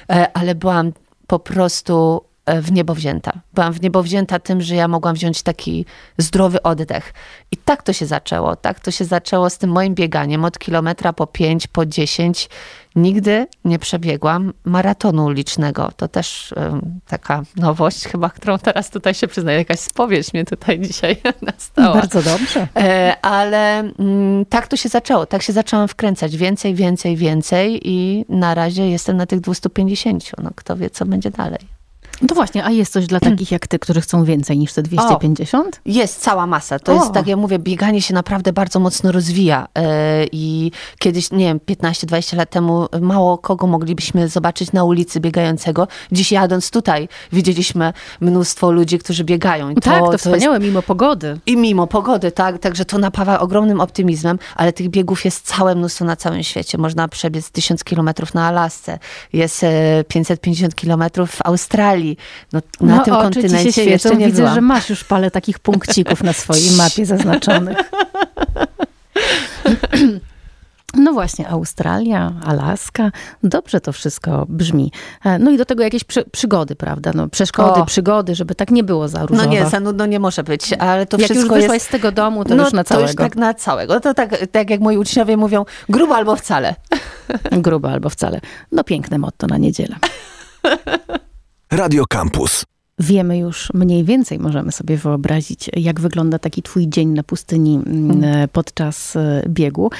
e, 0.09 0.37
ale 0.37 0.55
byłam 0.55 0.91
po 1.27 1.39
prostu 1.39 2.21
e, 2.45 2.61
w 2.61 2.71
niebo 2.71 2.95
wzięta. 2.95 3.31
Byłam 3.53 3.73
w 3.73 3.81
niebo 3.81 4.03
wzięta 4.03 4.39
tym, 4.39 4.61
że 4.61 4.75
ja 4.75 4.87
mogłam 4.87 5.15
wziąć 5.15 5.41
taki 5.41 5.85
zdrowy 6.17 6.63
oddech. 6.63 7.13
I 7.51 7.57
tak 7.57 7.83
to 7.83 7.93
się 7.93 8.05
zaczęło. 8.05 8.55
Tak 8.55 8.79
to 8.79 8.91
się 8.91 9.05
zaczęło 9.05 9.49
z 9.49 9.57
tym 9.57 9.69
moim 9.69 9.95
bieganiem 9.95 10.45
od 10.45 10.59
kilometra 10.59 11.13
po 11.13 11.27
5, 11.27 11.67
po 11.67 11.85
10. 11.85 12.49
Nigdy 12.95 13.47
nie 13.65 13.79
przebiegłam 13.79 14.53
maratonu 14.63 15.25
ulicznego. 15.25 15.91
To 15.97 16.07
też 16.07 16.53
taka 17.07 17.43
nowość 17.55 18.03
chyba, 18.03 18.29
którą 18.29 18.57
teraz 18.57 18.89
tutaj 18.89 19.13
się 19.13 19.27
przyznaję. 19.27 19.57
Jakaś 19.57 19.79
spowiedź 19.79 20.33
mnie 20.33 20.45
tutaj 20.45 20.79
dzisiaj 20.79 21.21
nastała. 21.41 21.93
Bardzo 21.93 22.21
dobrze. 22.21 22.67
E, 22.75 23.15
ale 23.21 23.79
mm, 23.79 24.45
tak 24.45 24.67
to 24.67 24.77
się 24.77 24.89
zaczęło. 24.89 25.25
Tak 25.25 25.41
się 25.41 25.53
zaczęłam 25.53 25.87
wkręcać. 25.87 26.37
Więcej, 26.37 26.75
więcej, 26.75 27.15
więcej 27.15 27.79
i 27.83 28.25
na 28.29 28.55
razie 28.55 28.89
jestem 28.89 29.17
na 29.17 29.25
tych 29.25 29.39
250. 29.39 30.31
No 30.43 30.49
kto 30.55 30.75
wie, 30.75 30.89
co 30.89 31.05
będzie 31.05 31.31
dalej. 31.31 31.82
No 32.21 32.35
właśnie, 32.35 32.65
a 32.65 32.71
jest 32.71 32.93
coś 32.93 33.07
dla 33.07 33.19
takich 33.29 33.51
jak 33.51 33.67
ty, 33.67 33.79
którzy 33.79 34.01
chcą 34.01 34.23
więcej 34.23 34.57
niż 34.57 34.73
te 34.73 34.81
250? 34.81 35.81
Jest 35.85 36.21
cała 36.21 36.47
masa. 36.47 36.79
To 36.79 36.91
O. 36.91 36.95
jest, 36.95 37.11
tak 37.11 37.27
jak 37.27 37.39
mówię, 37.39 37.59
bieganie 37.59 38.01
się 38.01 38.13
naprawdę 38.13 38.53
bardzo 38.53 38.79
mocno 38.79 39.11
rozwija. 39.11 39.67
E, 39.77 40.25
I 40.31 40.71
kiedyś, 40.99 41.31
nie 41.31 41.45
wiem, 41.45 41.59
15-20 41.59 42.37
lat 42.37 42.49
temu 42.49 42.87
mało 43.01 43.37
kogo 43.37 43.67
moglibyśmy 43.67 44.27
zobaczyć 44.27 44.71
na 44.71 44.83
ulicy 44.83 45.19
biegającego. 45.19 45.87
Dziś 46.11 46.31
jadąc 46.31 46.71
tutaj 46.71 47.07
widzieliśmy 47.33 47.93
mnóstwo 48.21 48.71
ludzi, 48.71 48.99
którzy 48.99 49.23
biegają. 49.23 49.69
I 49.69 49.75
tak, 49.75 50.03
to, 50.03 50.11
jest 50.11 50.25
wspaniałe, 50.25 50.59
mimo 50.59 50.81
pogody. 50.81 51.39
I 51.45 51.57
mimo 51.57 51.87
pogody, 51.87 52.31
tak, 52.31 52.59
także 52.59 52.85
to 52.85 52.97
napawa 52.97 53.39
ogromnym 53.39 53.81
optymizmem, 53.81 54.39
ale 54.55 54.73
tych 54.73 54.89
biegów 54.89 55.25
jest 55.25 55.45
całe 55.45 55.75
mnóstwo 55.75 56.05
na 56.05 56.15
całym 56.15 56.43
świecie. 56.43 56.77
Można 56.77 57.07
przebiec 57.07 57.51
1000 57.51 57.83
kilometrów 57.83 58.33
na 58.33 58.47
Alasce, 58.47 58.99
jest 59.33 59.63
e, 59.63 60.03
550 60.07 60.75
kilometrów 60.75 61.31
w 61.31 61.41
Australii. 61.45 62.02
No, 62.53 62.61
na 62.81 62.95
no, 62.95 63.03
tym 63.03 63.13
oczy 63.13 63.29
ci 63.29 63.33
się 63.35 63.41
kontynencie 63.41 63.71
świecą. 63.71 63.89
jeszcze 63.89 64.15
nie 64.15 64.25
Widzę, 64.25 64.37
byłam. 64.41 64.55
że 64.55 64.61
masz 64.61 64.89
już 64.89 65.03
parę 65.03 65.31
takich 65.31 65.59
punkcików 65.59 66.23
na 66.23 66.33
swojej 66.33 66.71
mapie 66.77 67.05
zaznaczonych. 67.05 67.77
No 70.97 71.13
właśnie, 71.13 71.49
Australia, 71.49 72.33
Alaska, 72.45 73.11
dobrze 73.43 73.81
to 73.81 73.91
wszystko 73.93 74.45
brzmi. 74.49 74.91
E, 75.25 75.39
No 75.39 75.51
i 75.51 75.57
do 75.57 75.65
tego 75.65 75.83
jakieś 75.83 76.03
przy, 76.03 76.23
przygody, 76.31 76.75
prawda? 76.75 77.11
No, 77.15 77.27
przeszkody, 77.29 77.81
O. 77.81 77.85
przygody, 77.85 78.35
żeby 78.35 78.55
tak 78.55 78.71
nie 78.71 78.83
było 78.83 79.07
za 79.07 79.19
No 79.19 79.25
różowo. 79.25 79.49
nie, 79.49 79.65
za 79.65 79.79
nudno 79.79 80.05
nie 80.05 80.19
może 80.19 80.43
być, 80.43 80.73
ale 80.73 81.05
to 81.05 81.17
Jak 81.17 81.29
już 81.29 81.37
wszystko 81.37 81.55
wyszłaś 81.55 81.73
jest... 81.73 81.85
z 81.85 81.89
tego 81.89 82.11
domu, 82.11 82.45
to 82.45 82.55
no, 82.55 82.63
już 82.63 82.73
na 82.73 82.83
to 82.83 82.93
już 82.99 83.03
całego. 83.11 83.23
tak 83.23 83.35
na 83.35 83.53
całego. 83.53 83.99
To 83.99 84.13
tak, 84.13 84.37
tak 84.51 84.69
jak 84.69 84.81
moi 84.81 84.97
uczniowie 84.97 85.37
mówią, 85.37 85.65
grubo 85.89 86.15
albo 86.15 86.35
wcale. 86.35 86.75
Grubo 87.51 87.89
albo 87.91 88.09
wcale. 88.09 88.41
No 88.71 88.83
piękne 88.83 89.17
motto 89.17 89.47
na 89.47 89.57
niedzielę. 89.57 89.95
Radio 91.75 92.05
Campus. 92.05 92.65
Wiemy 92.99 93.37
już 93.37 93.69
mniej 93.73 94.03
więcej, 94.03 94.39
możemy 94.39 94.71
sobie 94.71 94.97
wyobrazić, 94.97 95.69
jak 95.75 95.99
wygląda 95.99 96.39
taki 96.39 96.61
twój 96.61 96.87
dzień 96.87 97.09
na 97.09 97.23
pustyni 97.23 97.75
mm, 97.75 98.11
Mhm. 98.11 98.49
podczas 98.49 99.15
e, 99.15 99.43
biegu. 99.49 99.91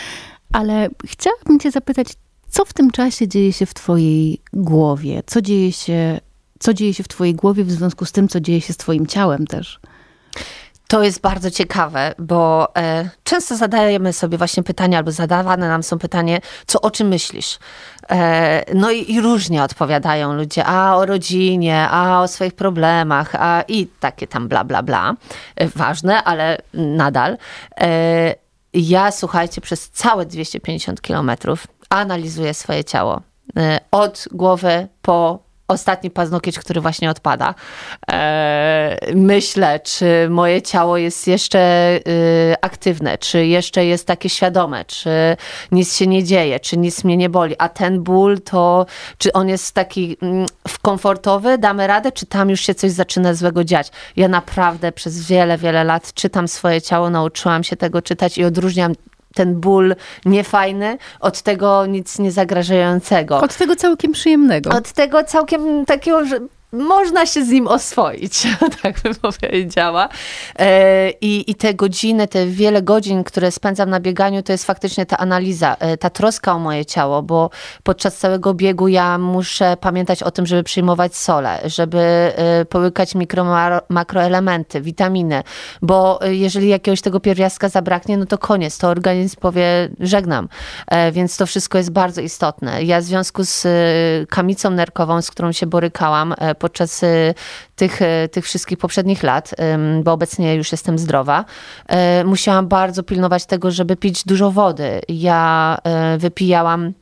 Ale 0.52 0.90
chciałabym 1.06 1.60
cię 1.60 1.72
zapytać, 1.72 2.08
co 2.50 2.66
w 2.66 2.74
tym 2.74 2.92
czasie 2.92 3.28
dzieje 3.28 3.54
się 3.54 3.66
w 3.66 3.74
twojej 3.74 4.42
głowie? 4.54 5.24
Co 5.26 5.42
dzieje 5.42 5.72
się, 5.72 6.20
co 6.60 6.74
dzieje 6.74 6.94
się 6.94 7.04
w 7.04 7.08
twojej 7.08 7.36
głowie 7.36 7.64
w 7.64 7.72
związku 7.72 8.06
z 8.06 8.12
tym, 8.12 8.28
co 8.28 8.40
dzieje 8.40 8.62
się 8.62 8.74
z 8.74 8.78
twoim 8.78 9.08
ciałem 9.08 9.48
też? 9.48 9.80
To 10.94 11.04
jest 11.04 11.22
bardzo 11.22 11.52
ciekawe, 11.52 12.14
bo 12.20 12.76
e, 12.78 13.10
często 13.24 13.58
zadajemy 13.58 14.14
sobie 14.14 14.38
właśnie 14.38 14.64
pytania, 14.64 14.98
albo 14.98 15.12
zadawane 15.12 15.68
nam 15.68 15.84
są 15.84 16.00
pytanie, 16.00 16.42
co 16.68 16.82
o 16.82 16.92
czym 16.92 17.08
myślisz? 17.08 17.60
E, 18.10 18.64
no 18.76 18.92
i, 18.92 19.12
i 19.12 19.22
różnie 19.22 19.64
odpowiadają 19.64 20.34
ludzie, 20.34 20.66
a 20.66 20.96
o 20.96 21.06
rodzinie, 21.06 21.88
a 21.90 22.22
o 22.22 22.28
swoich 22.28 22.54
problemach, 22.54 23.36
a 23.36 23.64
i 23.68 23.88
takie 23.88 24.28
tam 24.28 24.48
bla, 24.48 24.64
bla, 24.64 24.84
bla. 24.84 25.16
E, 25.56 25.68
ważne, 25.68 26.24
ale 26.24 26.58
nadal. 26.74 27.38
E, 27.82 28.36
ja, 28.74 29.12
słuchajcie, 29.12 29.62
przez 29.62 29.90
całe 29.90 30.26
250 30.26 31.02
kilometrów 31.02 31.68
analizuję 31.90 32.54
swoje 32.54 32.84
ciało. 32.84 33.22
E, 33.58 33.80
od 33.92 34.28
głowy 34.32 34.88
po 35.02 35.40
ostatni 35.74 36.10
paznokieć, 36.10 36.60
który 36.60 36.82
właśnie 36.82 37.10
odpada. 37.10 37.56
E, 38.12 38.98
myślę, 39.16 39.80
czy 39.80 40.28
moje 40.30 40.62
ciało 40.62 40.98
jest 40.98 41.28
jeszcze 41.28 41.60
y, 42.08 42.56
aktywne, 42.62 43.18
czy 43.18 43.46
jeszcze 43.46 43.86
jest 43.86 44.08
takie 44.08 44.30
świadome, 44.30 44.86
czy 44.86 45.10
nic 45.72 45.96
się 45.96 46.08
nie 46.08 46.24
dzieje, 46.24 46.60
czy 46.60 46.78
nic 46.78 47.04
mnie 47.04 47.18
nie 47.18 47.30
boli. 47.30 47.56
A 47.58 47.70
ten 47.70 48.04
ból 48.04 48.42
to, 48.42 48.86
czy 49.18 49.34
on 49.34 49.50
jest 49.50 49.76
taki 49.76 50.18
mm, 50.22 50.46
komfortowy, 50.82 51.58
damy 51.58 51.88
radę, 51.88 52.12
czy 52.12 52.26
tam 52.26 52.50
już 52.50 52.62
się 52.62 52.76
coś 52.76 52.92
zaczyna 52.92 53.34
złego 53.34 53.64
dziać. 53.64 53.92
Ja 54.16 54.28
naprawdę 54.28 54.92
przez 54.92 55.28
wiele, 55.28 55.58
wiele 55.58 55.84
lat 55.84 56.14
czytam 56.14 56.48
swoje 56.48 56.82
ciało, 56.82 57.10
nauczyłam 57.10 57.64
się 57.64 57.76
tego 57.76 58.02
czytać 58.02 58.38
i 58.38 58.44
odróżniam 58.44 58.94
ten 59.34 59.60
ból 59.60 59.96
niefajny 60.26 60.98
od 61.20 61.42
tego 61.42 61.86
nic 61.86 62.20
nie 62.20 62.32
zagrażającego. 62.32 63.42
Od 63.42 63.58
tego 63.58 63.76
całkiem 63.76 64.12
przyjemnego. 64.12 64.70
Od 64.70 64.92
tego 64.92 65.24
całkiem 65.24 65.86
takiego, 65.86 66.26
że 66.26 66.40
można 66.74 67.26
się 67.26 67.46
z 67.46 67.50
nim 67.50 67.68
oswoić, 67.68 68.48
tak 68.84 69.02
bym 69.02 69.16
powiedziała. 69.16 70.10
E, 70.60 71.10
I, 71.10 71.52
I 71.52 71.56
te 71.56 71.74
godziny, 71.74 72.28
te 72.28 72.48
wiele 72.48 72.82
godzin, 72.82 73.24
które 73.24 73.52
spędzam 73.52 73.90
na 73.90 74.00
bieganiu, 74.00 74.44
to 74.44 74.52
jest 74.52 74.66
faktycznie 74.66 75.06
ta 75.06 75.18
analiza, 75.18 75.76
e, 75.80 75.98
ta 75.98 76.10
troska 76.10 76.54
o 76.54 76.60
moje 76.60 76.86
ciało, 76.86 77.22
bo 77.22 77.50
podczas 77.84 78.18
całego 78.18 78.54
biegu 78.54 78.88
ja 78.88 79.18
muszę 79.18 79.78
pamiętać 79.82 80.24
o 80.24 80.32
tym, 80.32 80.46
żeby 80.46 80.64
przyjmować 80.64 81.16
sole, 81.16 81.60
żeby 81.66 82.00
e, 82.00 82.66
połykać 82.66 83.16
mikro, 83.16 83.44
makroelementy, 83.90 84.82
witaminy, 84.82 85.44
bo 85.82 86.20
jeżeli 86.24 86.70
jakiegoś 86.70 87.02
tego 87.02 87.20
pierwiastka 87.20 87.70
zabraknie, 87.70 88.18
no 88.18 88.26
to 88.26 88.38
koniec, 88.38 88.78
to 88.78 88.88
organizm 88.88 89.40
powie 89.40 89.90
żegnam. 90.00 90.50
Więc 91.12 91.38
to 91.38 91.46
wszystko 91.46 91.78
jest 91.78 91.92
bardzo 91.92 92.22
istotne. 92.22 92.84
Ja 92.84 93.02
w 93.02 93.04
związku 93.04 93.44
z 93.44 93.68
kamicą 94.30 94.70
nerkową, 94.70 95.22
z 95.22 95.32
którą 95.32 95.52
się 95.52 95.66
borykałam, 95.66 96.36
podczas 96.64 97.04
y, 97.04 97.34
tych, 97.76 98.02
y, 98.02 98.30
tych 98.32 98.46
wszystkich 98.46 98.78
poprzednich 98.78 99.24
lat, 99.24 99.56
bo 100.04 100.12
obecnie 100.12 100.56
już 100.56 100.72
jestem 100.72 101.00
zdrowa, 101.00 101.46
y, 102.22 102.26
musiałam 102.26 102.68
bardzo 102.68 103.04
pilnować 103.04 103.46
tego, 103.46 103.72
żeby 103.72 103.96
pić 103.96 104.24
dużo 104.24 104.52
wody. 104.52 105.02
Ja 105.08 105.78
wypijałam 106.18 106.94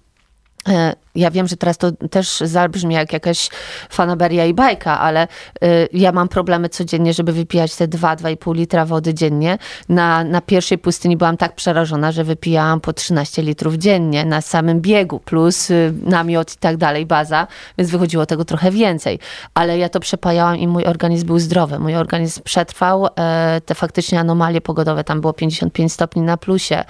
ja 1.15 1.31
wiem, 1.31 1.47
że 1.47 1.57
teraz 1.57 1.77
to 1.77 1.91
też 1.91 2.39
zabrzmi 2.39 2.95
jak 2.95 3.13
jakaś 3.13 3.49
fanaberia 3.89 4.45
i 4.45 4.53
bajka, 4.53 4.99
ale 4.99 5.27
y, 5.63 5.89
ja 5.93 6.11
mam 6.11 6.27
problemy 6.27 6.69
codziennie, 6.69 7.13
żeby 7.13 7.33
wypijać 7.33 7.75
te 7.75 7.87
2-2,5 7.87 8.55
litra 8.55 8.85
wody 8.85 9.13
dziennie. 9.13 9.57
Na, 9.89 10.23
na 10.23 10.41
pierwszej 10.41 10.77
pustyni 10.77 11.17
byłam 11.17 11.37
tak 11.37 11.55
przerażona, 11.55 12.11
że 12.11 12.23
wypijałam 12.23 12.81
po 12.81 12.93
13 12.93 13.41
litrów 13.41 13.75
dziennie 13.75 14.25
na 14.25 14.41
samym 14.41 14.81
biegu, 14.81 15.19
plus 15.19 15.71
y, 15.71 15.93
namiot 16.03 16.53
i 16.53 16.57
tak 16.57 16.77
dalej, 16.77 17.05
baza, 17.05 17.47
więc 17.77 17.91
wychodziło 17.91 18.25
tego 18.25 18.45
trochę 18.45 18.71
więcej. 18.71 19.19
Ale 19.53 19.77
ja 19.77 19.89
to 19.89 19.99
przepajałam 19.99 20.57
i 20.57 20.67
mój 20.67 20.85
organizm 20.85 21.27
był 21.27 21.39
zdrowy. 21.39 21.79
Mój 21.79 21.95
organizm 21.95 22.41
przetrwał 22.43 23.07
e, 23.15 23.61
te 23.65 23.75
faktycznie 23.75 24.19
anomalie 24.19 24.61
pogodowe. 24.61 25.03
Tam 25.03 25.21
było 25.21 25.33
55 25.33 25.93
stopni 25.93 26.21
na 26.21 26.37
plusie. 26.37 26.83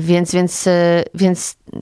Więc, 0.00 0.32
więc, 0.32 0.66
y, 0.66 1.04
więc 1.14 1.56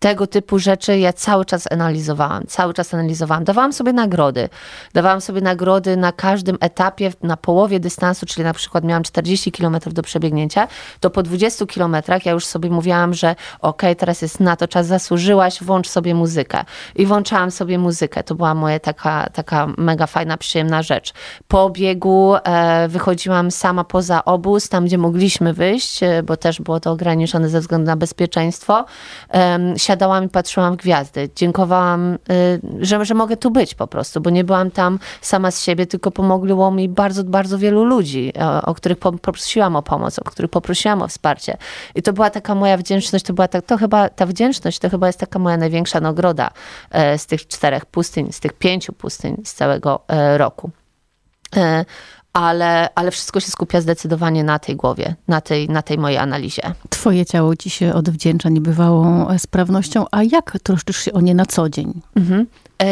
tego 0.00 0.26
typu 0.26 0.58
rzeczy 0.58 0.98
ja 0.98 1.12
cały 1.12 1.44
czas 1.44 1.72
analizowałam, 1.72 2.46
cały 2.46 2.74
czas 2.74 2.94
analizowałam. 2.94 3.44
Dawałam 3.44 3.72
sobie 3.72 3.92
nagrody. 3.92 4.48
Dawałam 4.94 5.20
sobie 5.20 5.40
nagrody 5.40 5.96
na 5.96 6.12
każdym 6.12 6.56
etapie, 6.60 7.12
na 7.22 7.36
połowie 7.36 7.80
dystansu, 7.80 8.26
czyli 8.26 8.44
na 8.44 8.54
przykład 8.54 8.84
miałam 8.84 9.02
40 9.02 9.52
km 9.52 9.78
do 9.86 10.02
przebiegnięcia, 10.02 10.68
to 11.00 11.10
po 11.10 11.22
20 11.22 11.66
km 11.66 11.96
ja 12.24 12.32
już 12.32 12.46
sobie 12.46 12.70
mówiłam, 12.70 13.14
że 13.14 13.36
ok, 13.60 13.82
teraz 13.98 14.22
jest 14.22 14.40
na 14.40 14.56
to 14.56 14.68
czas, 14.68 14.86
zasłużyłaś, 14.86 15.62
włącz 15.62 15.88
sobie 15.88 16.14
muzykę. 16.14 16.64
I 16.96 17.06
włączałam 17.06 17.50
sobie 17.50 17.78
muzykę. 17.78 18.22
To 18.22 18.34
była 18.34 18.54
moja 18.54 18.78
taka, 18.78 19.26
taka 19.32 19.66
mega 19.78 20.06
fajna, 20.06 20.36
przyjemna 20.36 20.82
rzecz. 20.82 21.12
Po 21.48 21.70
biegu 21.70 22.34
e, 22.44 22.88
wychodziłam 22.88 23.50
sama 23.50 23.84
poza 23.84 24.24
obóz, 24.24 24.68
tam 24.68 24.84
gdzie 24.84 24.98
mogliśmy 24.98 25.54
wyjść, 25.54 26.02
e, 26.02 26.22
bo 26.22 26.36
też 26.36 26.60
było 26.60 26.80
to 26.80 26.90
ograniczone 26.90 27.48
ze 27.48 27.60
względu 27.60 27.86
na 27.86 27.96
bezpieczeństwo. 27.96 28.84
E, 29.34 29.58
siadałam 29.90 30.24
i 30.24 30.28
patrzyłam 30.28 30.74
w 30.74 30.76
gwiazdy. 30.76 31.30
Dziękowałam, 31.36 32.14
y, 32.14 32.18
że, 32.80 33.04
że 33.04 33.14
mogę 33.14 33.36
tu 33.36 33.50
być 33.50 33.74
po 33.74 33.86
prostu, 33.86 34.20
bo 34.20 34.30
nie 34.30 34.44
byłam 34.44 34.70
tam 34.70 34.98
sama 35.20 35.50
z 35.50 35.62
siebie, 35.62 35.86
tylko 35.86 36.10
pomogło 36.10 36.70
mi 36.70 36.88
bardzo, 36.88 37.24
bardzo 37.24 37.58
wielu 37.58 37.84
ludzi, 37.84 38.32
o, 38.40 38.62
o 38.62 38.74
których 38.74 38.98
poprosiłam 38.98 39.76
o 39.76 39.82
pomoc, 39.82 40.18
o 40.18 40.24
których 40.24 40.50
poprosiłam 40.50 41.02
o 41.02 41.08
wsparcie. 41.08 41.56
I 41.94 42.02
to 42.02 42.12
była 42.12 42.30
taka 42.30 42.54
moja 42.54 42.76
wdzięczność, 42.76 43.24
to 43.24 43.32
była 43.32 43.48
tak, 43.48 43.66
to 43.66 43.76
chyba, 43.76 44.08
ta 44.08 44.26
wdzięczność 44.26 44.78
to 44.78 44.90
chyba 44.90 45.06
jest 45.06 45.18
taka 45.18 45.38
moja 45.38 45.56
największa 45.56 46.00
nagroda 46.00 46.50
e, 46.90 47.18
z 47.18 47.26
tych 47.26 47.46
czterech 47.46 47.86
pustyń, 47.86 48.32
z 48.32 48.40
tych 48.40 48.52
pięciu 48.52 48.92
pustyń 48.92 49.36
z 49.44 49.54
całego 49.54 50.00
e, 50.08 50.38
roku 50.38 50.70
e, 51.56 51.84
ale, 52.32 52.88
ale 52.94 53.10
wszystko 53.10 53.40
się 53.40 53.50
skupia 53.50 53.80
zdecydowanie 53.80 54.44
na 54.44 54.58
tej 54.58 54.76
głowie, 54.76 55.14
na 55.28 55.40
tej, 55.40 55.68
na 55.68 55.82
tej 55.82 55.98
mojej 55.98 56.18
analizie. 56.18 56.62
Twoje 56.90 57.26
ciało 57.26 57.56
ci 57.56 57.70
się 57.70 57.94
odwdzięcza 57.94 58.48
niebywałą 58.48 59.26
sprawnością, 59.38 60.04
a 60.10 60.22
jak 60.22 60.58
troszczysz 60.62 60.96
się 60.96 61.12
o 61.12 61.20
nie 61.20 61.34
na 61.34 61.46
co 61.46 61.68
dzień? 61.68 62.00
Mhm. 62.16 62.46
E, 62.82 62.86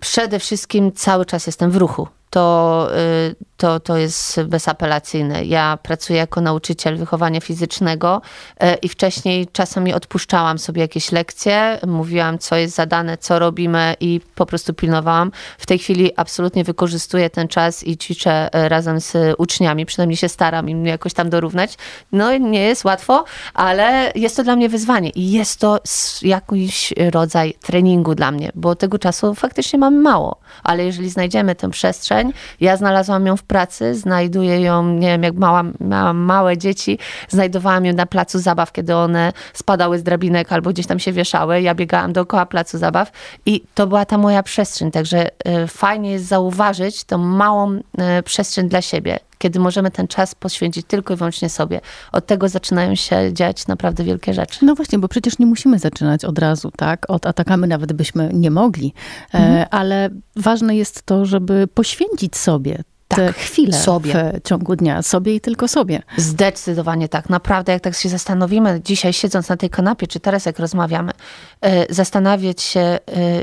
przede 0.00 0.38
wszystkim 0.38 0.92
cały 0.92 1.26
czas 1.26 1.46
jestem 1.46 1.70
w 1.70 1.76
ruchu 1.76 2.08
to, 2.30 2.88
y, 3.30 3.34
to, 3.56 3.80
to 3.80 3.96
jest 3.96 4.42
bezapelacyjne. 4.42 5.44
Ja 5.44 5.78
pracuję 5.82 6.18
jako 6.18 6.40
nauczyciel 6.40 6.96
wychowania 6.96 7.40
fizycznego 7.40 8.22
y, 8.62 8.74
i 8.74 8.88
wcześniej 8.88 9.48
czasami 9.52 9.94
odpuszczałam 9.94 10.58
sobie 10.58 10.82
jakieś 10.82 11.12
lekcje, 11.12 11.78
mówiłam, 11.86 12.38
co 12.38 12.56
jest 12.56 12.74
zadane, 12.74 13.18
co 13.18 13.38
robimy 13.38 13.94
i 14.00 14.20
po 14.34 14.46
prostu 14.46 14.74
pilnowałam. 14.74 15.32
W 15.58 15.66
tej 15.66 15.78
chwili 15.78 16.12
absolutnie 16.16 16.64
wykorzystuję 16.64 17.30
ten 17.30 17.48
czas 17.48 17.86
i 17.86 17.96
ćwiczę 17.96 18.48
y, 18.64 18.68
razem 18.68 19.00
z 19.00 19.16
uczniami, 19.38 19.86
przynajmniej 19.86 20.16
się 20.16 20.28
staram 20.28 20.70
im 20.70 20.86
jakoś 20.86 21.14
tam 21.14 21.30
dorównać. 21.30 21.74
No 22.12 22.36
nie 22.36 22.62
jest 22.62 22.84
łatwo, 22.84 23.24
ale 23.54 24.12
jest 24.14 24.36
to 24.36 24.44
dla 24.44 24.56
mnie 24.56 24.68
wyzwanie 24.68 25.10
i 25.10 25.30
jest 25.32 25.60
to 25.60 25.78
jakiś 26.22 26.94
rodzaj 27.10 27.54
treningu 27.62 28.14
dla 28.14 28.30
mnie, 28.30 28.52
bo 28.54 28.74
tego 28.74 28.98
czasu 28.98 29.34
faktycznie 29.34 29.78
mam 29.78 30.02
mało, 30.02 30.40
ale 30.62 30.84
jeżeli 30.84 31.10
znajdziemy 31.10 31.54
tę 31.54 31.70
przestrzeń, 31.70 32.17
przestrzeń. 32.18 32.32
Ja 32.60 32.76
znalazłam 32.76 33.26
ją 33.26 33.36
w 33.36 33.42
pracy, 33.42 33.94
znajduję 33.94 34.60
ją, 34.60 34.84
nie 34.92 35.08
wiem, 35.08 35.22
jak 35.22 35.34
mała, 35.34 35.64
miałam 35.80 36.16
małe 36.16 36.58
dzieci, 36.58 36.98
znajdowałam 37.28 37.84
ją 37.84 37.92
na 37.92 38.06
placu 38.06 38.38
zabaw, 38.38 38.72
kiedy 38.72 38.96
one 38.96 39.32
spadały 39.54 39.98
z 39.98 40.02
drabinek 40.02 40.52
albo 40.52 40.70
gdzieś 40.70 40.86
tam 40.86 40.98
się 40.98 41.12
wieszały. 41.12 41.62
Ja 41.62 41.74
biegałam 41.74 42.12
dookoła 42.12 42.46
placu 42.46 42.78
zabaw 42.78 43.12
i 43.46 43.62
to 43.74 43.86
była 43.86 44.04
ta 44.04 44.18
moja 44.18 44.42
przestrzeń. 44.42 44.90
Także 44.90 45.30
e, 45.44 45.66
fajnie 45.66 46.10
jest 46.12 46.26
zauważyć 46.26 47.04
tą 47.04 47.18
małą 47.18 47.80
e, 47.98 48.22
przestrzeń 48.22 48.68
dla 48.68 48.82
siebie 48.82 49.27
kiedy 49.38 49.58
możemy 49.58 49.90
ten 49.90 50.08
czas 50.08 50.34
poświęcić 50.34 50.86
tylko 50.86 51.14
i 51.14 51.16
wyłącznie 51.16 51.48
sobie. 51.48 51.80
Od 52.12 52.26
tego 52.26 52.48
zaczynają 52.48 52.94
się 52.94 53.32
dziać 53.32 53.66
naprawdę 53.66 54.04
wielkie 54.04 54.34
rzeczy. 54.34 54.64
No 54.64 54.74
właśnie, 54.74 54.98
bo 54.98 55.08
przecież 55.08 55.38
nie 55.38 55.46
musimy 55.46 55.78
zaczynać 55.78 56.24
od 56.24 56.38
razu, 56.38 56.70
tak? 56.76 57.10
Od 57.10 57.26
atakamy 57.26 57.66
nawet 57.66 57.92
byśmy 57.92 58.30
nie 58.32 58.50
mogli, 58.50 58.94
e, 59.34 59.38
mhm. 59.38 59.66
ale 59.70 60.10
ważne 60.36 60.76
jest 60.76 61.02
to, 61.02 61.24
żeby 61.24 61.68
poświęcić 61.74 62.36
sobie 62.36 62.82
tak, 63.26 63.36
chwile 63.36 63.72
sobie. 63.72 64.32
w 64.44 64.48
ciągu 64.48 64.76
dnia, 64.76 65.02
sobie 65.02 65.34
i 65.34 65.40
tylko 65.40 65.68
sobie. 65.68 66.02
Zdecydowanie 66.16 67.08
tak. 67.08 67.28
Naprawdę, 67.28 67.72
jak 67.72 67.82
tak 67.82 67.94
się 67.94 68.08
zastanowimy, 68.08 68.80
dzisiaj 68.84 69.12
siedząc 69.12 69.48
na 69.48 69.56
tej 69.56 69.70
kanapie, 69.70 70.06
czy 70.06 70.20
teraz 70.20 70.46
jak 70.46 70.58
rozmawiamy, 70.58 71.12
e, 71.60 71.94
zastanawiać 71.94 72.62
się, 72.62 72.80
e, 72.80 72.98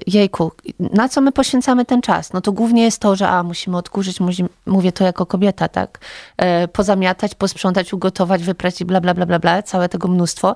jejku, 0.07 0.51
na 0.79 1.09
co 1.09 1.21
my 1.21 1.31
poświęcamy 1.31 1.85
ten 1.85 2.01
czas? 2.01 2.33
No 2.33 2.41
to 2.41 2.51
głównie 2.51 2.83
jest 2.83 2.99
to, 2.99 3.15
że 3.15 3.27
a, 3.27 3.43
musimy 3.43 3.77
odkurzyć, 3.77 4.17
mówię 4.65 4.91
to 4.91 5.03
jako 5.03 5.25
kobieta, 5.25 5.67
tak? 5.67 5.99
E, 6.37 6.67
pozamiatać, 6.67 7.35
posprzątać, 7.35 7.93
ugotować, 7.93 8.43
wyprać 8.43 8.81
i 8.81 8.85
bla, 8.85 9.01
bla, 9.01 9.13
bla, 9.13 9.25
bla, 9.25 9.39
bla, 9.39 9.63
całe 9.63 9.89
tego 9.89 10.07
mnóstwo. 10.07 10.55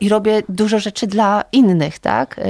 I 0.00 0.08
robię 0.08 0.42
dużo 0.48 0.78
rzeczy 0.78 1.06
dla 1.06 1.44
innych, 1.52 1.98
tak? 1.98 2.40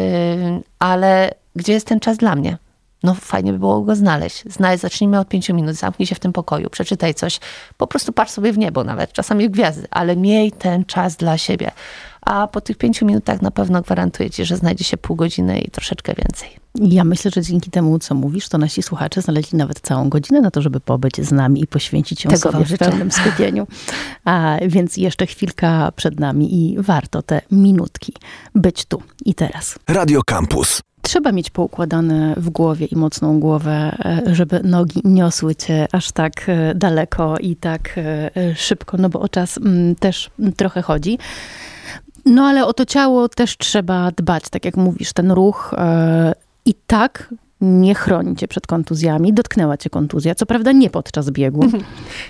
Ale 0.78 1.30
gdzie 1.56 1.72
jest 1.72 1.86
ten 1.86 2.00
czas 2.00 2.16
dla 2.16 2.36
mnie? 2.36 2.58
No 3.02 3.14
fajnie 3.14 3.52
by 3.52 3.58
było 3.58 3.80
go 3.80 3.96
znaleźć. 3.96 4.44
Znaleźć, 4.46 4.82
zacznijmy 4.82 5.18
od 5.18 5.28
pięciu 5.28 5.54
minut, 5.54 5.76
zamknij 5.76 6.06
się 6.06 6.14
w 6.14 6.20
tym 6.20 6.32
pokoju, 6.32 6.70
przeczytaj 6.70 7.14
coś, 7.14 7.40
po 7.76 7.87
prostu 7.87 8.12
patrz 8.12 8.32
sobie 8.32 8.52
w 8.52 8.58
niebo 8.58 8.84
nawet, 8.84 9.12
czasami 9.12 9.48
w 9.48 9.52
gwiazdy, 9.52 9.87
ale 9.90 10.16
miej 10.16 10.52
ten 10.52 10.84
czas 10.84 11.16
dla 11.16 11.38
siebie. 11.38 11.70
A 12.20 12.46
po 12.46 12.61
tych 12.61 12.76
pięciu 12.76 13.06
minutach 13.06 13.42
na 13.42 13.50
pewno 13.50 13.82
gwarantuję 13.82 14.30
ci, 14.30 14.44
że 14.44 14.56
znajdzie 14.56 14.84
się 14.84 14.96
pół 14.96 15.16
godziny 15.16 15.61
i 15.61 15.70
troszeczkę 15.70 16.14
więcej. 16.14 16.50
Ja 16.74 17.04
myślę, 17.04 17.30
że 17.34 17.42
dzięki 17.42 17.70
temu, 17.70 17.98
co 17.98 18.14
mówisz, 18.14 18.48
to 18.48 18.58
nasi 18.58 18.82
słuchacze 18.82 19.22
znaleźli 19.22 19.58
nawet 19.58 19.80
całą 19.80 20.08
godzinę 20.08 20.40
na 20.40 20.50
to, 20.50 20.62
żeby 20.62 20.80
pobyć 20.80 21.20
z 21.20 21.32
nami 21.32 21.62
i 21.62 21.66
poświęcić 21.66 22.24
ją 22.24 22.30
Tego 22.30 22.52
sobie 22.52 22.64
w 22.64 22.78
pełnym 22.78 23.11
skupieniu. 23.11 23.66
A 24.24 24.56
więc 24.66 24.96
jeszcze 24.96 25.26
chwilka 25.26 25.92
przed 25.96 26.20
nami 26.20 26.72
i 26.72 26.82
warto 26.82 27.22
te 27.22 27.40
minutki 27.50 28.12
być 28.54 28.84
tu 28.84 29.02
i 29.24 29.34
teraz. 29.34 29.78
Radio 29.88 30.20
Campus. 30.26 30.88
Trzeba 31.08 31.32
mieć 31.32 31.50
poukładane 31.50 32.34
w 32.36 32.50
głowie 32.50 32.86
i 32.86 32.96
mocną 32.96 33.40
głowę, 33.40 33.96
e, 34.04 34.34
żeby 34.34 34.60
nogi 34.64 35.00
niosły 35.04 35.54
cię 35.54 35.86
aż 35.92 36.12
tak 36.12 36.32
e, 36.48 36.74
daleko 36.74 37.38
i 37.38 37.56
tak 37.56 37.94
e, 37.96 38.54
szybko, 38.54 38.96
no 38.96 39.08
bo 39.08 39.20
o 39.20 39.28
czas 39.28 39.58
mm, 39.58 39.94
też 39.94 40.30
trochę 40.56 40.82
chodzi. 40.82 41.18
No 42.24 42.44
ale 42.44 42.66
o 42.66 42.72
to 42.72 42.86
ciało 42.86 43.28
też 43.28 43.56
trzeba 43.56 44.10
dbać, 44.10 44.44
tak 44.50 44.64
jak 44.64 44.76
mówisz, 44.76 45.12
ten 45.12 45.30
ruch 45.30 45.74
I 46.64 46.74
tak 46.86 47.34
nie 47.60 47.94
chroni 47.94 48.36
cię 48.36 48.48
przed 48.48 48.66
kontuzjami. 48.66 49.32
Dotknęła 49.32 49.76
cię 49.76 49.90
kontuzja, 49.90 50.34
co 50.34 50.46
prawda 50.46 50.72
nie 50.72 50.90
podczas 50.90 51.30
biegu. 51.30 51.60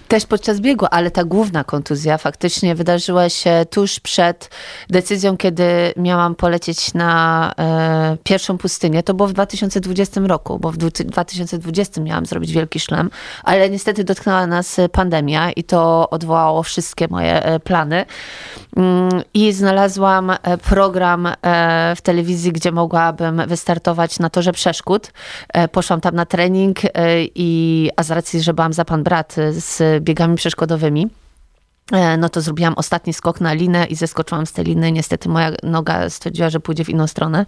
Też 0.09 0.27
podczas 0.27 0.61
biegu, 0.61 0.87
ale 0.91 1.11
ta 1.11 1.25
główna 1.25 1.65
kontuzja 1.65 2.19
faktycznie 2.19 2.75
wydarzyła 2.75 3.29
się 3.29 3.67
tuż 3.71 4.01
przed 4.01 4.51
decyzją, 4.91 5.37
kiedy 5.37 5.65
miałam 5.97 6.35
polecieć 6.35 6.95
na 6.95 7.53
e, 7.59 8.17
pierwszą 8.25 8.59
pustynię. 8.59 9.03
To 9.03 9.15
było 9.15 9.29
w 9.29 9.33
2020 9.33 10.21
roku, 10.21 10.59
bo 10.59 10.73
w 10.73 10.77
2020 10.77 12.01
miałam 12.01 12.27
zrobić 12.27 12.53
wielki 12.53 12.81
szlem, 12.81 13.11
ale 13.43 13.71
niestety 13.71 14.05
dotknęła 14.05 14.47
nas 14.47 14.77
pandemia 14.93 15.53
i 15.53 15.65
to 15.65 16.11
odwołało 16.11 16.63
wszystkie 16.63 17.09
moje 17.11 17.45
e, 17.45 17.61
plany. 17.61 18.05
Mm, 18.77 19.23
I 19.35 19.53
znalazłam 19.53 20.31
e, 20.31 20.59
program 20.59 21.27
e, 21.27 21.35
w 21.97 22.01
telewizji, 22.01 22.53
gdzie 22.53 22.73
mogłabym 22.73 23.43
wystartować 23.47 24.19
na 24.19 24.31
torze 24.31 24.53
przeszkód. 24.53 25.13
E, 25.49 25.69
poszłam 25.69 26.01
tam 26.01 26.15
na 26.15 26.27
trening, 26.27 26.85
e, 26.85 26.89
i, 27.35 27.91
a 27.97 28.03
z 28.03 28.11
racji, 28.11 28.41
że 28.41 28.55
byłam 28.55 28.73
za 28.73 28.85
pan 28.85 29.03
brat 29.03 29.37
z 29.51 30.03
biegami 30.03 30.37
przeszkodowymi, 30.37 31.07
E, 31.07 31.28
no 32.19 32.29
to 32.29 32.41
zrobiłam 32.41 32.75
ostatni 32.77 33.13
skok 33.13 33.41
na 33.41 33.53
linę 33.53 33.87
i 33.87 33.95
zeskoczyłam 33.95 34.47
z 34.47 34.53
tej 34.53 34.65
liny. 34.65 34.93
Niestety 34.93 35.29
moja 35.29 35.51
noga 35.63 36.11
stwierdziła, 36.11 36.51
że 36.51 36.61
pójdzie 36.61 36.85
w 36.85 36.89
inną 36.89 37.07
stronę. 37.07 37.47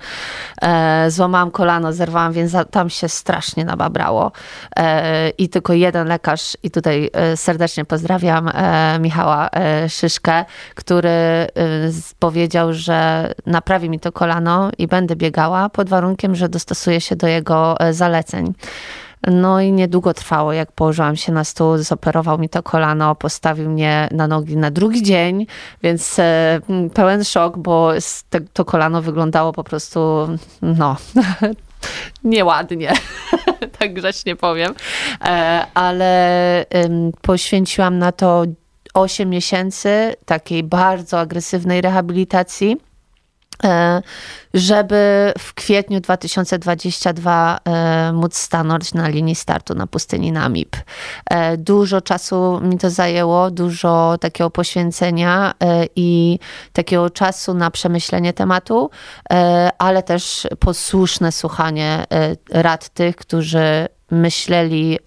E, 0.62 1.10
złamałam 1.10 1.50
kolano, 1.50 1.92
zerwałam, 1.92 2.32
więc 2.32 2.52
tam 2.70 2.90
się 2.90 3.08
strasznie 3.08 3.64
nababrało. 3.64 4.32
E, 4.76 5.30
I 5.30 5.48
tylko 5.48 5.72
jeden 5.72 6.08
lekarz, 6.08 6.56
i 6.62 6.70
tutaj 6.70 7.10
serdecznie 7.36 7.84
pozdrawiam 7.84 8.50
Michała 9.00 9.50
Szyszkę, 9.88 10.44
który 10.74 11.46
powiedział, 12.18 12.72
że 12.72 13.32
naprawi 13.46 13.90
mi 13.90 14.00
to 14.00 14.12
kolano 14.12 14.70
i 14.78 14.86
będę 14.86 15.16
biegała 15.16 15.68
pod 15.68 15.88
warunkiem, 15.88 16.34
że 16.34 16.48
dostosuję 16.48 17.00
się 17.00 17.16
do 17.16 17.26
jego 17.26 17.76
zaleceń. 17.90 18.54
No 19.26 19.60
i 19.60 19.72
niedługo 19.72 20.14
trwało, 20.14 20.52
jak 20.52 20.72
położyłam 20.72 21.16
się 21.16 21.32
na 21.32 21.44
stół, 21.44 21.78
zoperował 21.78 22.38
mi 22.38 22.48
to 22.48 22.62
kolano, 22.62 23.14
postawił 23.14 23.70
mnie 23.70 24.08
na 24.10 24.28
nogi 24.28 24.56
na 24.56 24.70
drugi 24.70 25.02
dzień, 25.02 25.46
więc 25.82 26.18
e, 26.18 26.60
pełen 26.94 27.24
szok, 27.24 27.58
bo 27.58 27.92
to 28.52 28.64
kolano 28.64 29.02
wyglądało 29.02 29.52
po 29.52 29.64
prostu, 29.64 30.28
no, 30.62 30.96
nieładnie, 32.24 32.92
tak 33.78 33.94
grzecznie 33.94 34.36
powiem, 34.36 34.74
e, 35.24 35.66
ale 35.74 36.66
poświęciłam 37.22 37.98
na 37.98 38.12
to 38.12 38.44
8 38.94 39.30
miesięcy 39.30 40.14
takiej 40.24 40.62
bardzo 40.62 41.20
agresywnej 41.20 41.80
rehabilitacji 41.80 42.76
żeby 44.54 45.32
w 45.38 45.54
kwietniu 45.54 46.00
2022 46.00 47.58
e, 47.64 48.12
móc 48.12 48.36
stanąć 48.36 48.94
na 48.94 49.08
linii 49.08 49.34
startu 49.34 49.74
na 49.74 49.86
pustyni 49.86 50.32
Namib. 50.32 50.76
E, 51.30 51.56
dużo 51.56 52.00
czasu 52.00 52.60
mi 52.62 52.78
to 52.78 52.90
zajęło, 52.90 53.50
dużo 53.50 54.18
takiego 54.20 54.50
poświęcenia 54.50 55.54
i 55.96 56.38
takiego 56.72 57.10
czasu 57.10 57.54
na 57.54 57.70
przemyślenie 57.70 58.32
tematu, 58.32 58.90
ale 59.78 60.02
też 60.02 60.46
posłuszne 60.58 61.32
słuchanie 61.32 62.04
rad 62.50 62.88
tych, 62.88 63.16
którzy 63.16 63.86
myśleli 64.10 64.98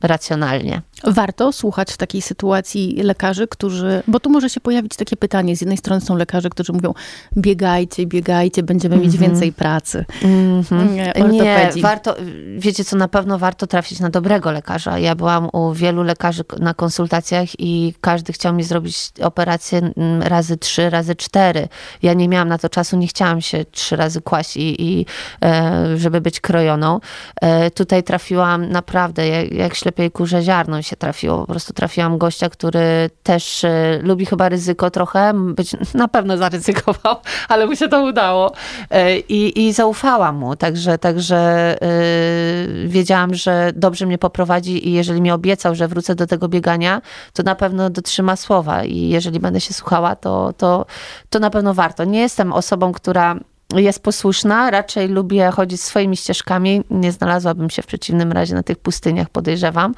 racjonalnie. 0.00 0.82
Warto 1.04 1.52
słuchać 1.52 1.92
w 1.92 1.96
takiej 1.96 2.22
sytuacji 2.22 3.00
lekarzy, 3.02 3.48
którzy, 3.48 4.02
bo 4.08 4.20
tu 4.20 4.30
może 4.30 4.50
się 4.50 4.60
pojawić 4.60 4.96
takie 4.96 5.16
pytanie, 5.16 5.56
z 5.56 5.60
jednej 5.60 5.78
strony 5.78 6.00
są 6.00 6.16
lekarze, 6.16 6.50
którzy 6.50 6.72
mówią 6.72 6.94
biegajcie, 7.36 8.06
biegajcie, 8.06 8.62
będziemy 8.62 8.96
mieć 8.96 9.14
mhm. 9.14 9.30
więcej 9.30 9.52
pracy. 9.52 10.04
Mm 10.22 10.62
-hmm. 10.62 11.32
Nie, 11.32 11.82
warto, 11.82 12.16
wiecie 12.58 12.84
co, 12.84 12.96
na 12.96 13.08
pewno 13.08 13.38
warto 13.38 13.66
trafić 13.66 14.00
na 14.00 14.10
dobrego 14.10 14.50
lekarza. 14.50 14.98
Ja 14.98 15.14
byłam 15.14 15.48
u 15.52 15.72
wielu 15.72 16.02
lekarzy 16.02 16.44
na 16.58 16.74
konsultacjach 16.74 17.48
i 17.58 17.94
każdy 18.00 18.32
chciał 18.32 18.54
mi 18.54 18.62
zrobić 18.62 19.10
operację 19.22 19.78
mm, 19.78 20.22
razy 20.22 20.56
trzy, 20.56 20.90
razy 20.90 21.16
cztery. 21.16 21.68
Ja 22.02 22.14
nie 22.14 22.28
miałam 22.28 22.48
na 22.48 22.58
to 22.58 22.68
czasu, 22.68 22.96
nie 22.96 23.06
chciałam 23.06 23.40
się 23.40 23.64
trzy 23.64 23.96
razy 23.96 24.20
kłaść 24.20 24.56
i, 24.56 24.82
i 24.82 25.06
e, 25.44 25.96
żeby 25.96 26.20
być 26.20 26.40
krojoną. 26.40 27.00
E, 27.40 27.70
tutaj 27.70 28.02
trafiłam 28.02 28.68
naprawdę 28.68 29.28
jak, 29.28 29.52
jak 29.52 29.74
ślepej 29.74 30.10
kurze 30.10 30.42
ziarno 30.42 30.82
się 30.86 30.96
trafiło. 30.96 31.38
Po 31.38 31.46
prostu 31.46 31.72
trafiłam 31.72 32.18
gościa, 32.18 32.48
który 32.48 33.10
też 33.22 33.64
y, 33.64 34.00
lubi 34.02 34.26
chyba 34.26 34.48
ryzyko 34.48 34.90
trochę, 34.90 35.32
być 35.34 35.76
na 35.94 36.08
pewno 36.08 36.36
zaryzykował, 36.36 37.16
ale 37.48 37.66
mu 37.66 37.76
się 37.76 37.88
to 37.88 38.02
udało. 38.02 38.52
Y, 38.52 39.18
I, 39.28 39.66
i 39.66 39.72
zaufałam 39.72 40.36
mu, 40.36 40.56
także, 40.56 40.98
także 40.98 41.74
y, 41.82 42.88
wiedziałam, 42.88 43.34
że 43.34 43.72
dobrze 43.74 44.06
mnie 44.06 44.18
poprowadzi 44.18 44.88
i 44.88 44.92
jeżeli 44.92 45.20
mi 45.20 45.30
obiecał, 45.30 45.74
że 45.74 45.88
wrócę 45.88 46.14
do 46.14 46.26
tego 46.26 46.48
biegania, 46.48 47.02
to 47.32 47.42
na 47.42 47.54
pewno 47.54 47.90
dotrzyma 47.90 48.36
słowa 48.36 48.84
i 48.84 49.08
jeżeli 49.08 49.40
będę 49.40 49.60
się 49.60 49.74
słuchała, 49.74 50.16
to, 50.16 50.52
to, 50.52 50.86
to 51.30 51.38
na 51.38 51.50
pewno 51.50 51.74
warto. 51.74 52.04
Nie 52.04 52.20
jestem 52.20 52.52
osobą, 52.52 52.92
która 52.92 53.36
jest 53.74 54.02
posłuszna, 54.02 54.70
raczej 54.70 55.08
lubię 55.08 55.50
chodzić 55.50 55.80
swoimi 55.80 56.16
ścieżkami. 56.16 56.82
Nie 56.90 57.12
znalazłabym 57.12 57.70
się 57.70 57.82
w 57.82 57.86
przeciwnym 57.86 58.32
razie 58.32 58.54
na 58.54 58.62
tych 58.62 58.78
pustyniach, 58.78 59.30
podejrzewam, 59.30 59.94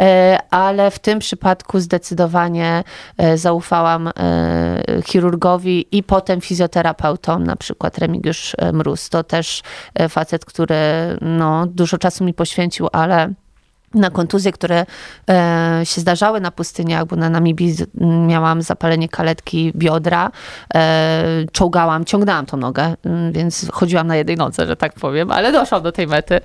e, 0.00 0.38
ale 0.50 0.90
w 0.90 0.98
tym 0.98 1.18
przypadku 1.18 1.80
zdecydowanie 1.80 2.84
e, 3.18 3.38
zaufałam 3.38 4.08
e, 4.08 4.12
chirurgowi 5.06 5.86
i 5.92 6.02
potem 6.02 6.40
fizjoterapeutom, 6.40 7.44
na 7.44 7.56
przykład 7.56 7.98
Remigiusz 7.98 8.56
Mróz. 8.72 9.08
To 9.08 9.24
też 9.24 9.62
facet, 10.08 10.44
który 10.44 10.76
no, 11.20 11.66
dużo 11.66 11.98
czosu 11.98 12.24
mi 12.24 12.34
poświęcił, 12.34 12.88
ale 12.92 13.34
na 13.94 14.10
kontuzje, 14.10 14.52
które 14.52 14.86
e, 15.30 15.80
się 15.84 16.00
zdarzały 16.00 16.40
na 16.40 16.50
pustyniach, 16.50 17.04
bo 17.04 17.16
na 17.16 17.30
Namibii 17.30 17.76
miałam 18.26 18.62
zapalenie 18.62 19.08
kaletki 19.08 19.72
biodra, 19.76 20.30
e, 20.74 21.24
czołgałam, 21.52 22.04
ciągnęłam 22.04 22.46
tą 22.46 22.56
nogę, 22.56 22.94
więc 23.32 23.66
chodziłam 23.72 24.06
na 24.06 24.16
jednej 24.16 24.36
nodze, 24.36 24.66
że 24.66 24.76
tak 24.76 24.92
powiem, 24.92 25.30
ale 25.30 25.52
doszłam 25.52 25.82
do 25.82 25.92
tej 25.92 26.06
mety. 26.06 26.40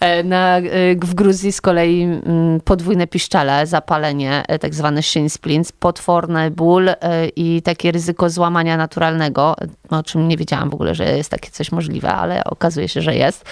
E, 0.00 0.22
na, 0.22 0.58
e, 0.58 0.62
w 0.96 1.14
Gruzji 1.14 1.52
z 1.52 1.60
kolei 1.60 2.02
m, 2.02 2.60
podwójne 2.64 3.06
piszczele, 3.06 3.66
zapalenie, 3.66 4.42
e, 4.48 4.58
tak 4.58 4.74
zwany 4.74 5.02
shin 5.02 5.30
splints, 5.30 5.72
potworny 5.72 6.50
ból 6.50 6.88
e, 6.88 6.96
i 7.36 7.62
takie 7.62 7.92
ryzyko 7.92 8.30
złamania 8.30 8.76
naturalnego, 8.76 9.56
o 9.90 10.02
czym 10.02 10.28
nie 10.28 10.36
wiedziałam 10.36 10.70
w 10.70 10.74
ogóle, 10.74 10.94
że 10.94 11.04
jest 11.16 11.30
takie 11.30 11.50
coś 11.50 11.72
możliwe, 11.72 12.12
ale 12.12 12.44
okazuje 12.44 12.88
się, 12.88 13.02
że 13.02 13.14
jest. 13.14 13.44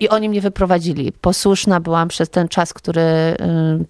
I 0.00 0.08
oni 0.08 0.28
mnie 0.28 0.40
wyprowadzili. 0.40 1.12
Posłuszna 1.12 1.80
byłam 1.80 2.08
przez 2.08 2.30
ten 2.30 2.48
czas 2.48 2.59
czas, 2.60 2.74
który 2.74 3.00
y, 3.00 3.36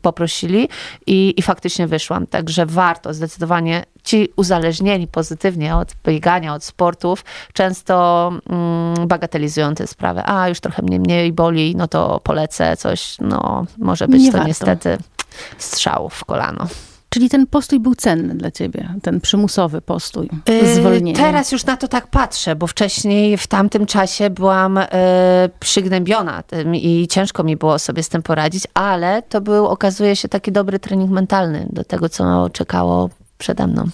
poprosili 0.02 0.68
i, 1.06 1.34
i 1.36 1.42
faktycznie 1.42 1.86
wyszłam. 1.86 2.26
Także 2.26 2.66
warto 2.66 3.14
zdecydowanie 3.14 3.84
ci 4.04 4.28
uzależnieni 4.36 5.06
pozytywnie 5.06 5.76
od 5.76 5.94
biegania, 6.04 6.54
od 6.54 6.64
sportów, 6.64 7.24
często 7.52 8.32
mm, 8.48 9.08
bagatelizują 9.08 9.74
tę 9.74 9.86
sprawę. 9.86 10.22
A, 10.26 10.48
już 10.48 10.60
trochę 10.60 10.82
mnie 10.82 11.00
mniej 11.00 11.32
boli, 11.32 11.76
no 11.76 11.88
to 11.88 12.20
polecę 12.20 12.76
coś. 12.76 13.16
No, 13.20 13.66
może 13.78 14.08
być 14.08 14.22
Nie 14.22 14.30
to 14.30 14.32
warto. 14.32 14.48
niestety 14.48 14.98
strzał 15.58 16.08
w 16.08 16.24
kolano. 16.24 16.66
Czyli 17.10 17.28
ten 17.28 17.46
postój 17.46 17.80
był 17.80 17.94
cenny 17.94 18.34
dla 18.34 18.50
ciebie, 18.50 18.94
ten 19.02 19.20
przymusowy 19.20 19.80
postój, 19.80 20.28
yy, 20.48 20.74
zwolnienie. 20.74 21.16
Teraz 21.16 21.52
już 21.52 21.64
na 21.64 21.76
to 21.76 21.88
tak 21.88 22.06
patrzę, 22.06 22.56
bo 22.56 22.66
wcześniej 22.66 23.36
w 23.36 23.46
tamtym 23.46 23.86
czasie 23.86 24.30
byłam 24.30 24.76
yy, 24.76 24.82
przygnębiona 25.60 26.42
tym 26.42 26.74
i 26.74 27.08
ciężko 27.10 27.44
mi 27.44 27.56
było 27.56 27.78
sobie 27.78 28.02
z 28.02 28.08
tym 28.08 28.22
poradzić, 28.22 28.64
ale 28.74 29.22
to 29.22 29.40
był, 29.40 29.66
okazuje 29.66 30.16
się, 30.16 30.28
taki 30.28 30.52
dobry 30.52 30.78
trening 30.78 31.10
mentalny 31.10 31.66
do 31.70 31.84
tego, 31.84 32.08
co 32.08 32.50
czekało 32.50 33.10
przede 33.38 33.66
mną. 33.66 33.84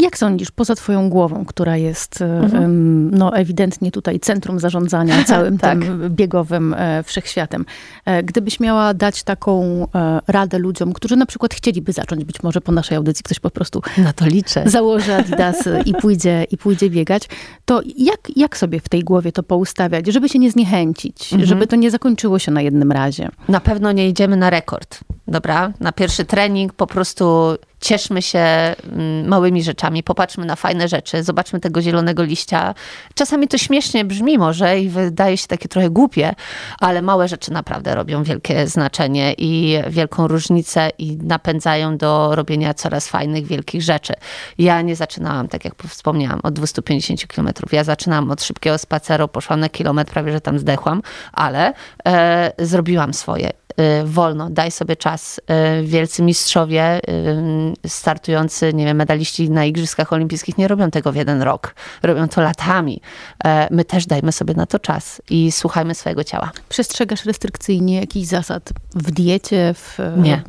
Jak 0.00 0.18
sądzisz, 0.18 0.50
poza 0.50 0.74
twoją 0.74 1.10
głową, 1.10 1.44
która 1.44 1.76
jest 1.76 2.22
mhm. 2.22 3.10
no, 3.10 3.36
ewidentnie 3.36 3.90
tutaj 3.90 4.20
centrum 4.20 4.60
zarządzania 4.60 5.24
całym 5.24 5.58
tak. 5.58 5.78
tym 5.78 6.10
biegowym 6.10 6.74
e, 6.74 7.02
wszechświatem, 7.02 7.64
e, 8.04 8.22
gdybyś 8.22 8.60
miała 8.60 8.94
dać 8.94 9.22
taką 9.22 9.86
e, 9.94 10.20
radę 10.28 10.58
ludziom, 10.58 10.92
którzy 10.92 11.16
na 11.16 11.26
przykład 11.26 11.54
chcieliby 11.54 11.92
zacząć, 11.92 12.24
być 12.24 12.42
może 12.42 12.60
po 12.60 12.72
naszej 12.72 12.96
audycji 12.96 13.22
ktoś 13.22 13.38
po 13.38 13.50
prostu 13.50 13.82
na 13.98 14.12
to 14.12 14.26
liczę. 14.26 14.62
założy 14.66 15.14
adidasy 15.14 15.80
i 15.90 15.94
pójdzie, 15.94 16.46
i 16.50 16.56
pójdzie 16.56 16.90
biegać, 16.90 17.28
to 17.64 17.80
jak, 17.96 18.36
jak 18.36 18.56
sobie 18.56 18.80
w 18.80 18.88
tej 18.88 19.04
głowie 19.04 19.32
to 19.32 19.42
poustawiać, 19.42 20.06
żeby 20.06 20.28
się 20.28 20.38
nie 20.38 20.50
zniechęcić, 20.50 21.32
mhm. 21.32 21.48
żeby 21.48 21.66
to 21.66 21.76
nie 21.76 21.90
zakończyło 21.90 22.38
się 22.38 22.52
na 22.52 22.62
jednym 22.62 22.92
razie? 22.92 23.28
Na 23.48 23.60
pewno 23.60 23.92
nie 23.92 24.08
idziemy 24.08 24.36
na 24.36 24.50
rekord. 24.50 25.00
dobra, 25.28 25.72
na 25.80 25.92
pierwszy 25.92 26.24
trening 26.24 26.72
po 26.72 26.86
prostu 26.86 27.56
cieszmy 27.80 28.22
się 28.22 28.38
mm, 28.38 29.28
małymi 29.28 29.62
rzeczami, 29.62 30.02
popatrzmy 30.02 30.46
na 30.46 30.56
fajne 30.56 30.88
rzeczy, 30.88 31.22
zobaczmy 31.22 31.60
tego 31.60 31.82
zielonego 31.82 32.22
liścia. 32.22 32.74
Czasami 33.14 33.48
to 33.48 33.58
śmiesznie 33.58 34.04
brzmi 34.04 34.38
może 34.38 34.80
i 34.80 34.88
wydaje 34.88 35.36
się 35.36 35.46
takie 35.46 35.68
trochę 35.68 35.90
głupie, 35.90 36.34
ale 36.80 37.02
małe 37.02 37.28
rzeczy 37.28 37.52
naprawdę 37.52 37.94
robią 37.94 38.22
wielkie 38.22 38.66
znaczenie 38.66 39.34
i 39.38 39.78
wielką 39.88 40.28
różnicę 40.28 40.90
i 40.98 41.16
napędzają 41.16 41.96
do 41.96 42.34
robienia 42.34 42.74
coraz 42.74 43.08
fajnych, 43.08 43.46
wielkich 43.46 43.82
rzeczy. 43.82 44.12
Ja 44.58 44.82
nie 44.82 44.96
zaczynałam, 44.96 45.48
tak 45.48 45.64
jak 45.64 45.74
wspomniałam, 45.88 46.40
od 46.42 46.54
250 46.54 47.26
kilometrów. 47.26 47.72
Ja 47.72 47.84
zaczynałam 47.84 48.30
od 48.30 48.42
szybkiego 48.42 48.78
spaceru, 48.78 49.28
poszłam 49.28 49.60
na 49.60 49.68
kilometr, 49.68 50.12
prawie 50.12 50.32
że 50.32 50.40
tam 50.40 50.58
zdechłam, 50.58 51.02
ale 51.32 51.72
e, 52.06 52.52
zrobiłam 52.58 53.14
swoje 53.14 53.50
Y, 53.80 54.04
wolno, 54.04 54.50
daj 54.50 54.70
sobie 54.70 54.96
czas. 54.96 55.40
Y, 55.80 55.84
wielcy 55.84 56.22
mistrzowie 56.22 57.00
startujący, 57.86 58.74
nie 58.74 58.84
wiem, 58.84 58.96
medaliści 58.96 59.50
na 59.50 59.64
Igrzyskach 59.64 60.12
Olimpijskich 60.12 60.58
nie 60.58 60.68
robią 60.68 60.90
tego 60.90 61.12
w 61.12 61.16
jeden 61.16 61.42
rok. 61.42 61.74
Robią 62.02 62.28
to 62.28 62.40
latami. 62.40 63.00
E, 63.44 63.68
my 63.70 63.84
też 63.84 64.06
dajmy 64.06 64.32
sobie 64.32 64.54
na 64.54 64.66
to 64.66 64.78
czas 64.78 65.22
i 65.30 65.52
słuchajmy 65.52 65.94
swojego 65.94 66.24
ciała. 66.24 66.52
Przestrzegasz 66.68 67.24
restrykcyjnie 67.24 68.00
jakichś 68.00 68.28
zasad 68.28 68.72
w 68.94 69.10
diecie? 69.10 69.74
W... 69.74 69.98
Nie. 70.16 70.42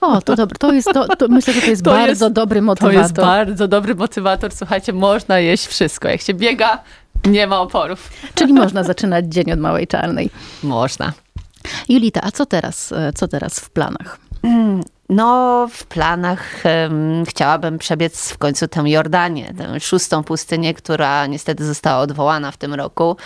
O, 0.00 0.22
to 0.22 0.36
dobre. 0.36 0.58
To 0.58 0.72
jest, 0.72 0.88
to, 0.94 1.16
to 1.16 1.28
myślę, 1.28 1.54
że 1.54 1.60
to 1.60 1.70
jest 1.70 1.84
to 1.84 1.90
bardzo 1.90 2.24
jest, 2.24 2.34
dobry 2.34 2.62
motywator. 2.62 2.94
To 2.94 3.02
jest 3.02 3.14
bardzo 3.14 3.68
dobry 3.68 3.94
motywator. 3.94 4.52
Słuchajcie, 4.54 4.92
można 4.92 5.38
jeść 5.38 5.66
wszystko. 5.66 6.08
Jak 6.08 6.20
się 6.20 6.34
biega, 6.34 6.82
nie 7.26 7.46
ma 7.46 7.60
oporów. 7.60 8.10
Czyli 8.34 8.52
można 8.52 8.84
zaczynać 8.84 9.24
dzień 9.26 9.52
od 9.52 9.60
małej 9.60 9.86
czarnej. 9.86 10.30
Można. 10.62 11.12
Julita, 11.88 12.20
a 12.22 12.30
co 12.30 12.46
teraz, 12.46 12.92
e, 12.92 13.12
co 13.12 13.28
teraz 13.28 13.60
w 13.60 13.70
planach? 13.70 14.18
No, 15.08 15.68
w 15.70 15.86
planach 15.86 16.62
um, 16.64 17.24
chciałabym 17.26 17.78
przebiec 17.78 18.30
w 18.30 18.38
końcu 18.38 18.68
tę 18.68 18.82
Jordanię, 18.86 19.54
tę 19.58 19.80
szóstą 19.80 20.24
pustynię, 20.24 20.74
która 20.74 21.26
niestety 21.26 21.64
została 21.64 21.98
odwołana 21.98 22.50
w 22.50 22.56
tym 22.56 22.74
roku. 22.74 23.16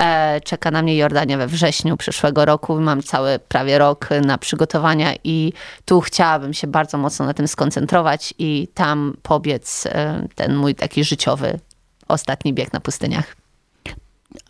E, 0.00 0.40
czeka 0.40 0.70
na 0.70 0.82
mnie 0.82 0.96
Jordania 0.96 1.38
we 1.38 1.46
wrześniu 1.46 1.96
przyszłego 1.96 2.44
roku. 2.44 2.80
Mam 2.80 3.02
cały 3.02 3.38
prawie 3.38 3.78
rok 3.78 4.08
na 4.26 4.38
przygotowania 4.38 5.14
i 5.24 5.52
tu 5.84 6.00
chciałabym 6.00 6.54
się 6.54 6.66
bardzo 6.66 6.98
mocno 6.98 7.26
na 7.26 7.34
tym 7.34 7.48
skoncentrować 7.48 8.34
i 8.38 8.68
tam 8.74 9.16
pobiec 9.22 9.86
e, 9.86 10.26
ten 10.34 10.56
mój 10.56 10.74
taki 10.74 11.04
życiowy 11.04 11.58
ostatni 12.08 12.52
bieg 12.52 12.72
na 12.72 12.80
pustyniach. 12.80 13.43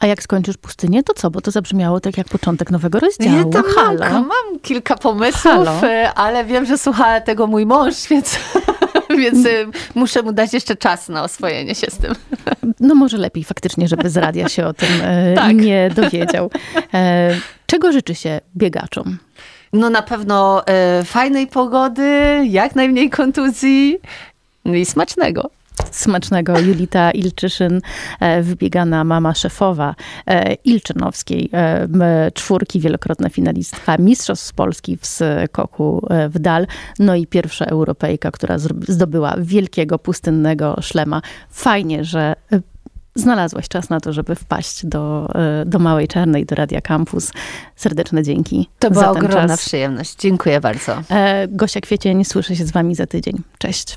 A 0.01 0.07
jak 0.07 0.23
skończysz 0.23 0.57
pustynię, 0.57 1.03
to 1.03 1.15
co? 1.15 1.31
Bo 1.31 1.41
to 1.41 1.51
zabrzmiało 1.51 2.01
tak 2.01 2.19
jak 2.19 2.29
początek 2.29 2.71
nowego 2.71 3.01
rozdziału. 3.01 3.37
Ja 3.37 3.45
tam 3.45 3.65
Halo. 3.77 4.01
Mam, 4.01 4.13
mam 4.13 4.61
kilka 4.63 4.97
pomysłów, 4.97 5.43
Halo. 5.43 5.81
E, 5.83 6.13
ale 6.15 6.45
wiem, 6.45 6.67
że 6.67 6.79
słucha 6.79 7.21
tego 7.21 7.47
mój 7.47 7.67
mąż, 7.67 7.95
więc, 8.11 8.39
więc 9.19 9.47
e, 9.47 9.51
muszę 9.95 10.23
mu 10.23 10.33
dać 10.33 10.53
jeszcze 10.53 10.77
czas 10.77 11.09
na 11.09 11.23
oswojenie 11.23 11.75
się 11.75 11.87
z 11.91 11.99
tym. 11.99 12.15
No 12.81 12.95
może 12.95 13.19
lepiej 13.19 13.45
faktycznie, 13.45 13.89
żeby 13.89 14.11
z 14.11 14.17
radia 14.17 14.49
się 14.49 14.67
o 14.67 14.73
tym 14.73 14.89
e, 15.03 15.35
tak. 15.37 15.57
nie 15.57 15.91
dowiedział. 15.95 16.51
Czego 17.67 17.93
życzy 17.93 18.15
się 18.15 18.41
biegaczom? 18.57 19.19
No 19.73 19.91
na 19.91 20.03
pewno 20.03 20.63
fajnej 21.05 21.47
pogody, 21.47 22.41
jak 22.45 22.75
najmniej 22.75 23.11
kontuzji 23.11 23.99
no 24.65 24.75
i 24.75 24.85
smacznego. 24.87 25.51
Smacznego 25.91 26.59
Julita 26.59 27.11
Ilczyszyn, 27.11 27.81
e, 28.21 28.43
wybiegana 28.43 29.05
mama 29.05 29.35
szefowa 29.35 29.95
e, 30.27 30.55
Ilczynowskiej, 30.55 31.51
e, 31.53 32.31
czwórki, 32.35 32.81
wielokrotna 32.81 33.29
finalistka 33.29 33.97
Mistrzostw 33.99 34.53
Polski 34.53 34.97
w 34.97 35.07
skoku 35.07 36.07
w 36.29 36.39
dal, 36.39 36.67
no 36.99 37.15
i 37.15 37.27
pierwsza 37.27 37.65
Europejka, 37.65 38.31
która 38.31 38.59
zdobyła 38.89 39.35
wielkiego 39.39 39.99
pustynnego 39.99 40.77
szlema. 40.81 41.23
Fajnie, 41.51 42.05
że 42.05 42.35
znalazłaś 43.15 43.69
czas 43.69 43.91
na 43.91 44.01
to, 44.01 44.13
żeby 44.13 44.35
wpaść 44.35 44.87
do, 44.87 45.29
do 45.67 45.79
Małej 45.79 46.09
Czarnej, 46.09 46.47
do 46.47 46.55
Radia 46.55 46.81
Campus. 46.81 47.33
Serdeczne 47.77 48.23
dzięki. 48.23 48.69
To 48.79 48.91
była 48.91 49.11
ogromna 49.11 49.49
czas. 49.49 49.67
przyjemność. 49.67 50.17
Dziękuję 50.19 50.61
bardzo. 50.61 51.03
Gosia 51.49 51.81
Kwiecień, 51.81 52.25
słyszę 52.25 52.57
się 52.57 52.65
z 52.65 52.71
wami 52.71 52.95
za 52.95 53.07
tydzień. 53.07 53.43
Cześć. 53.59 53.97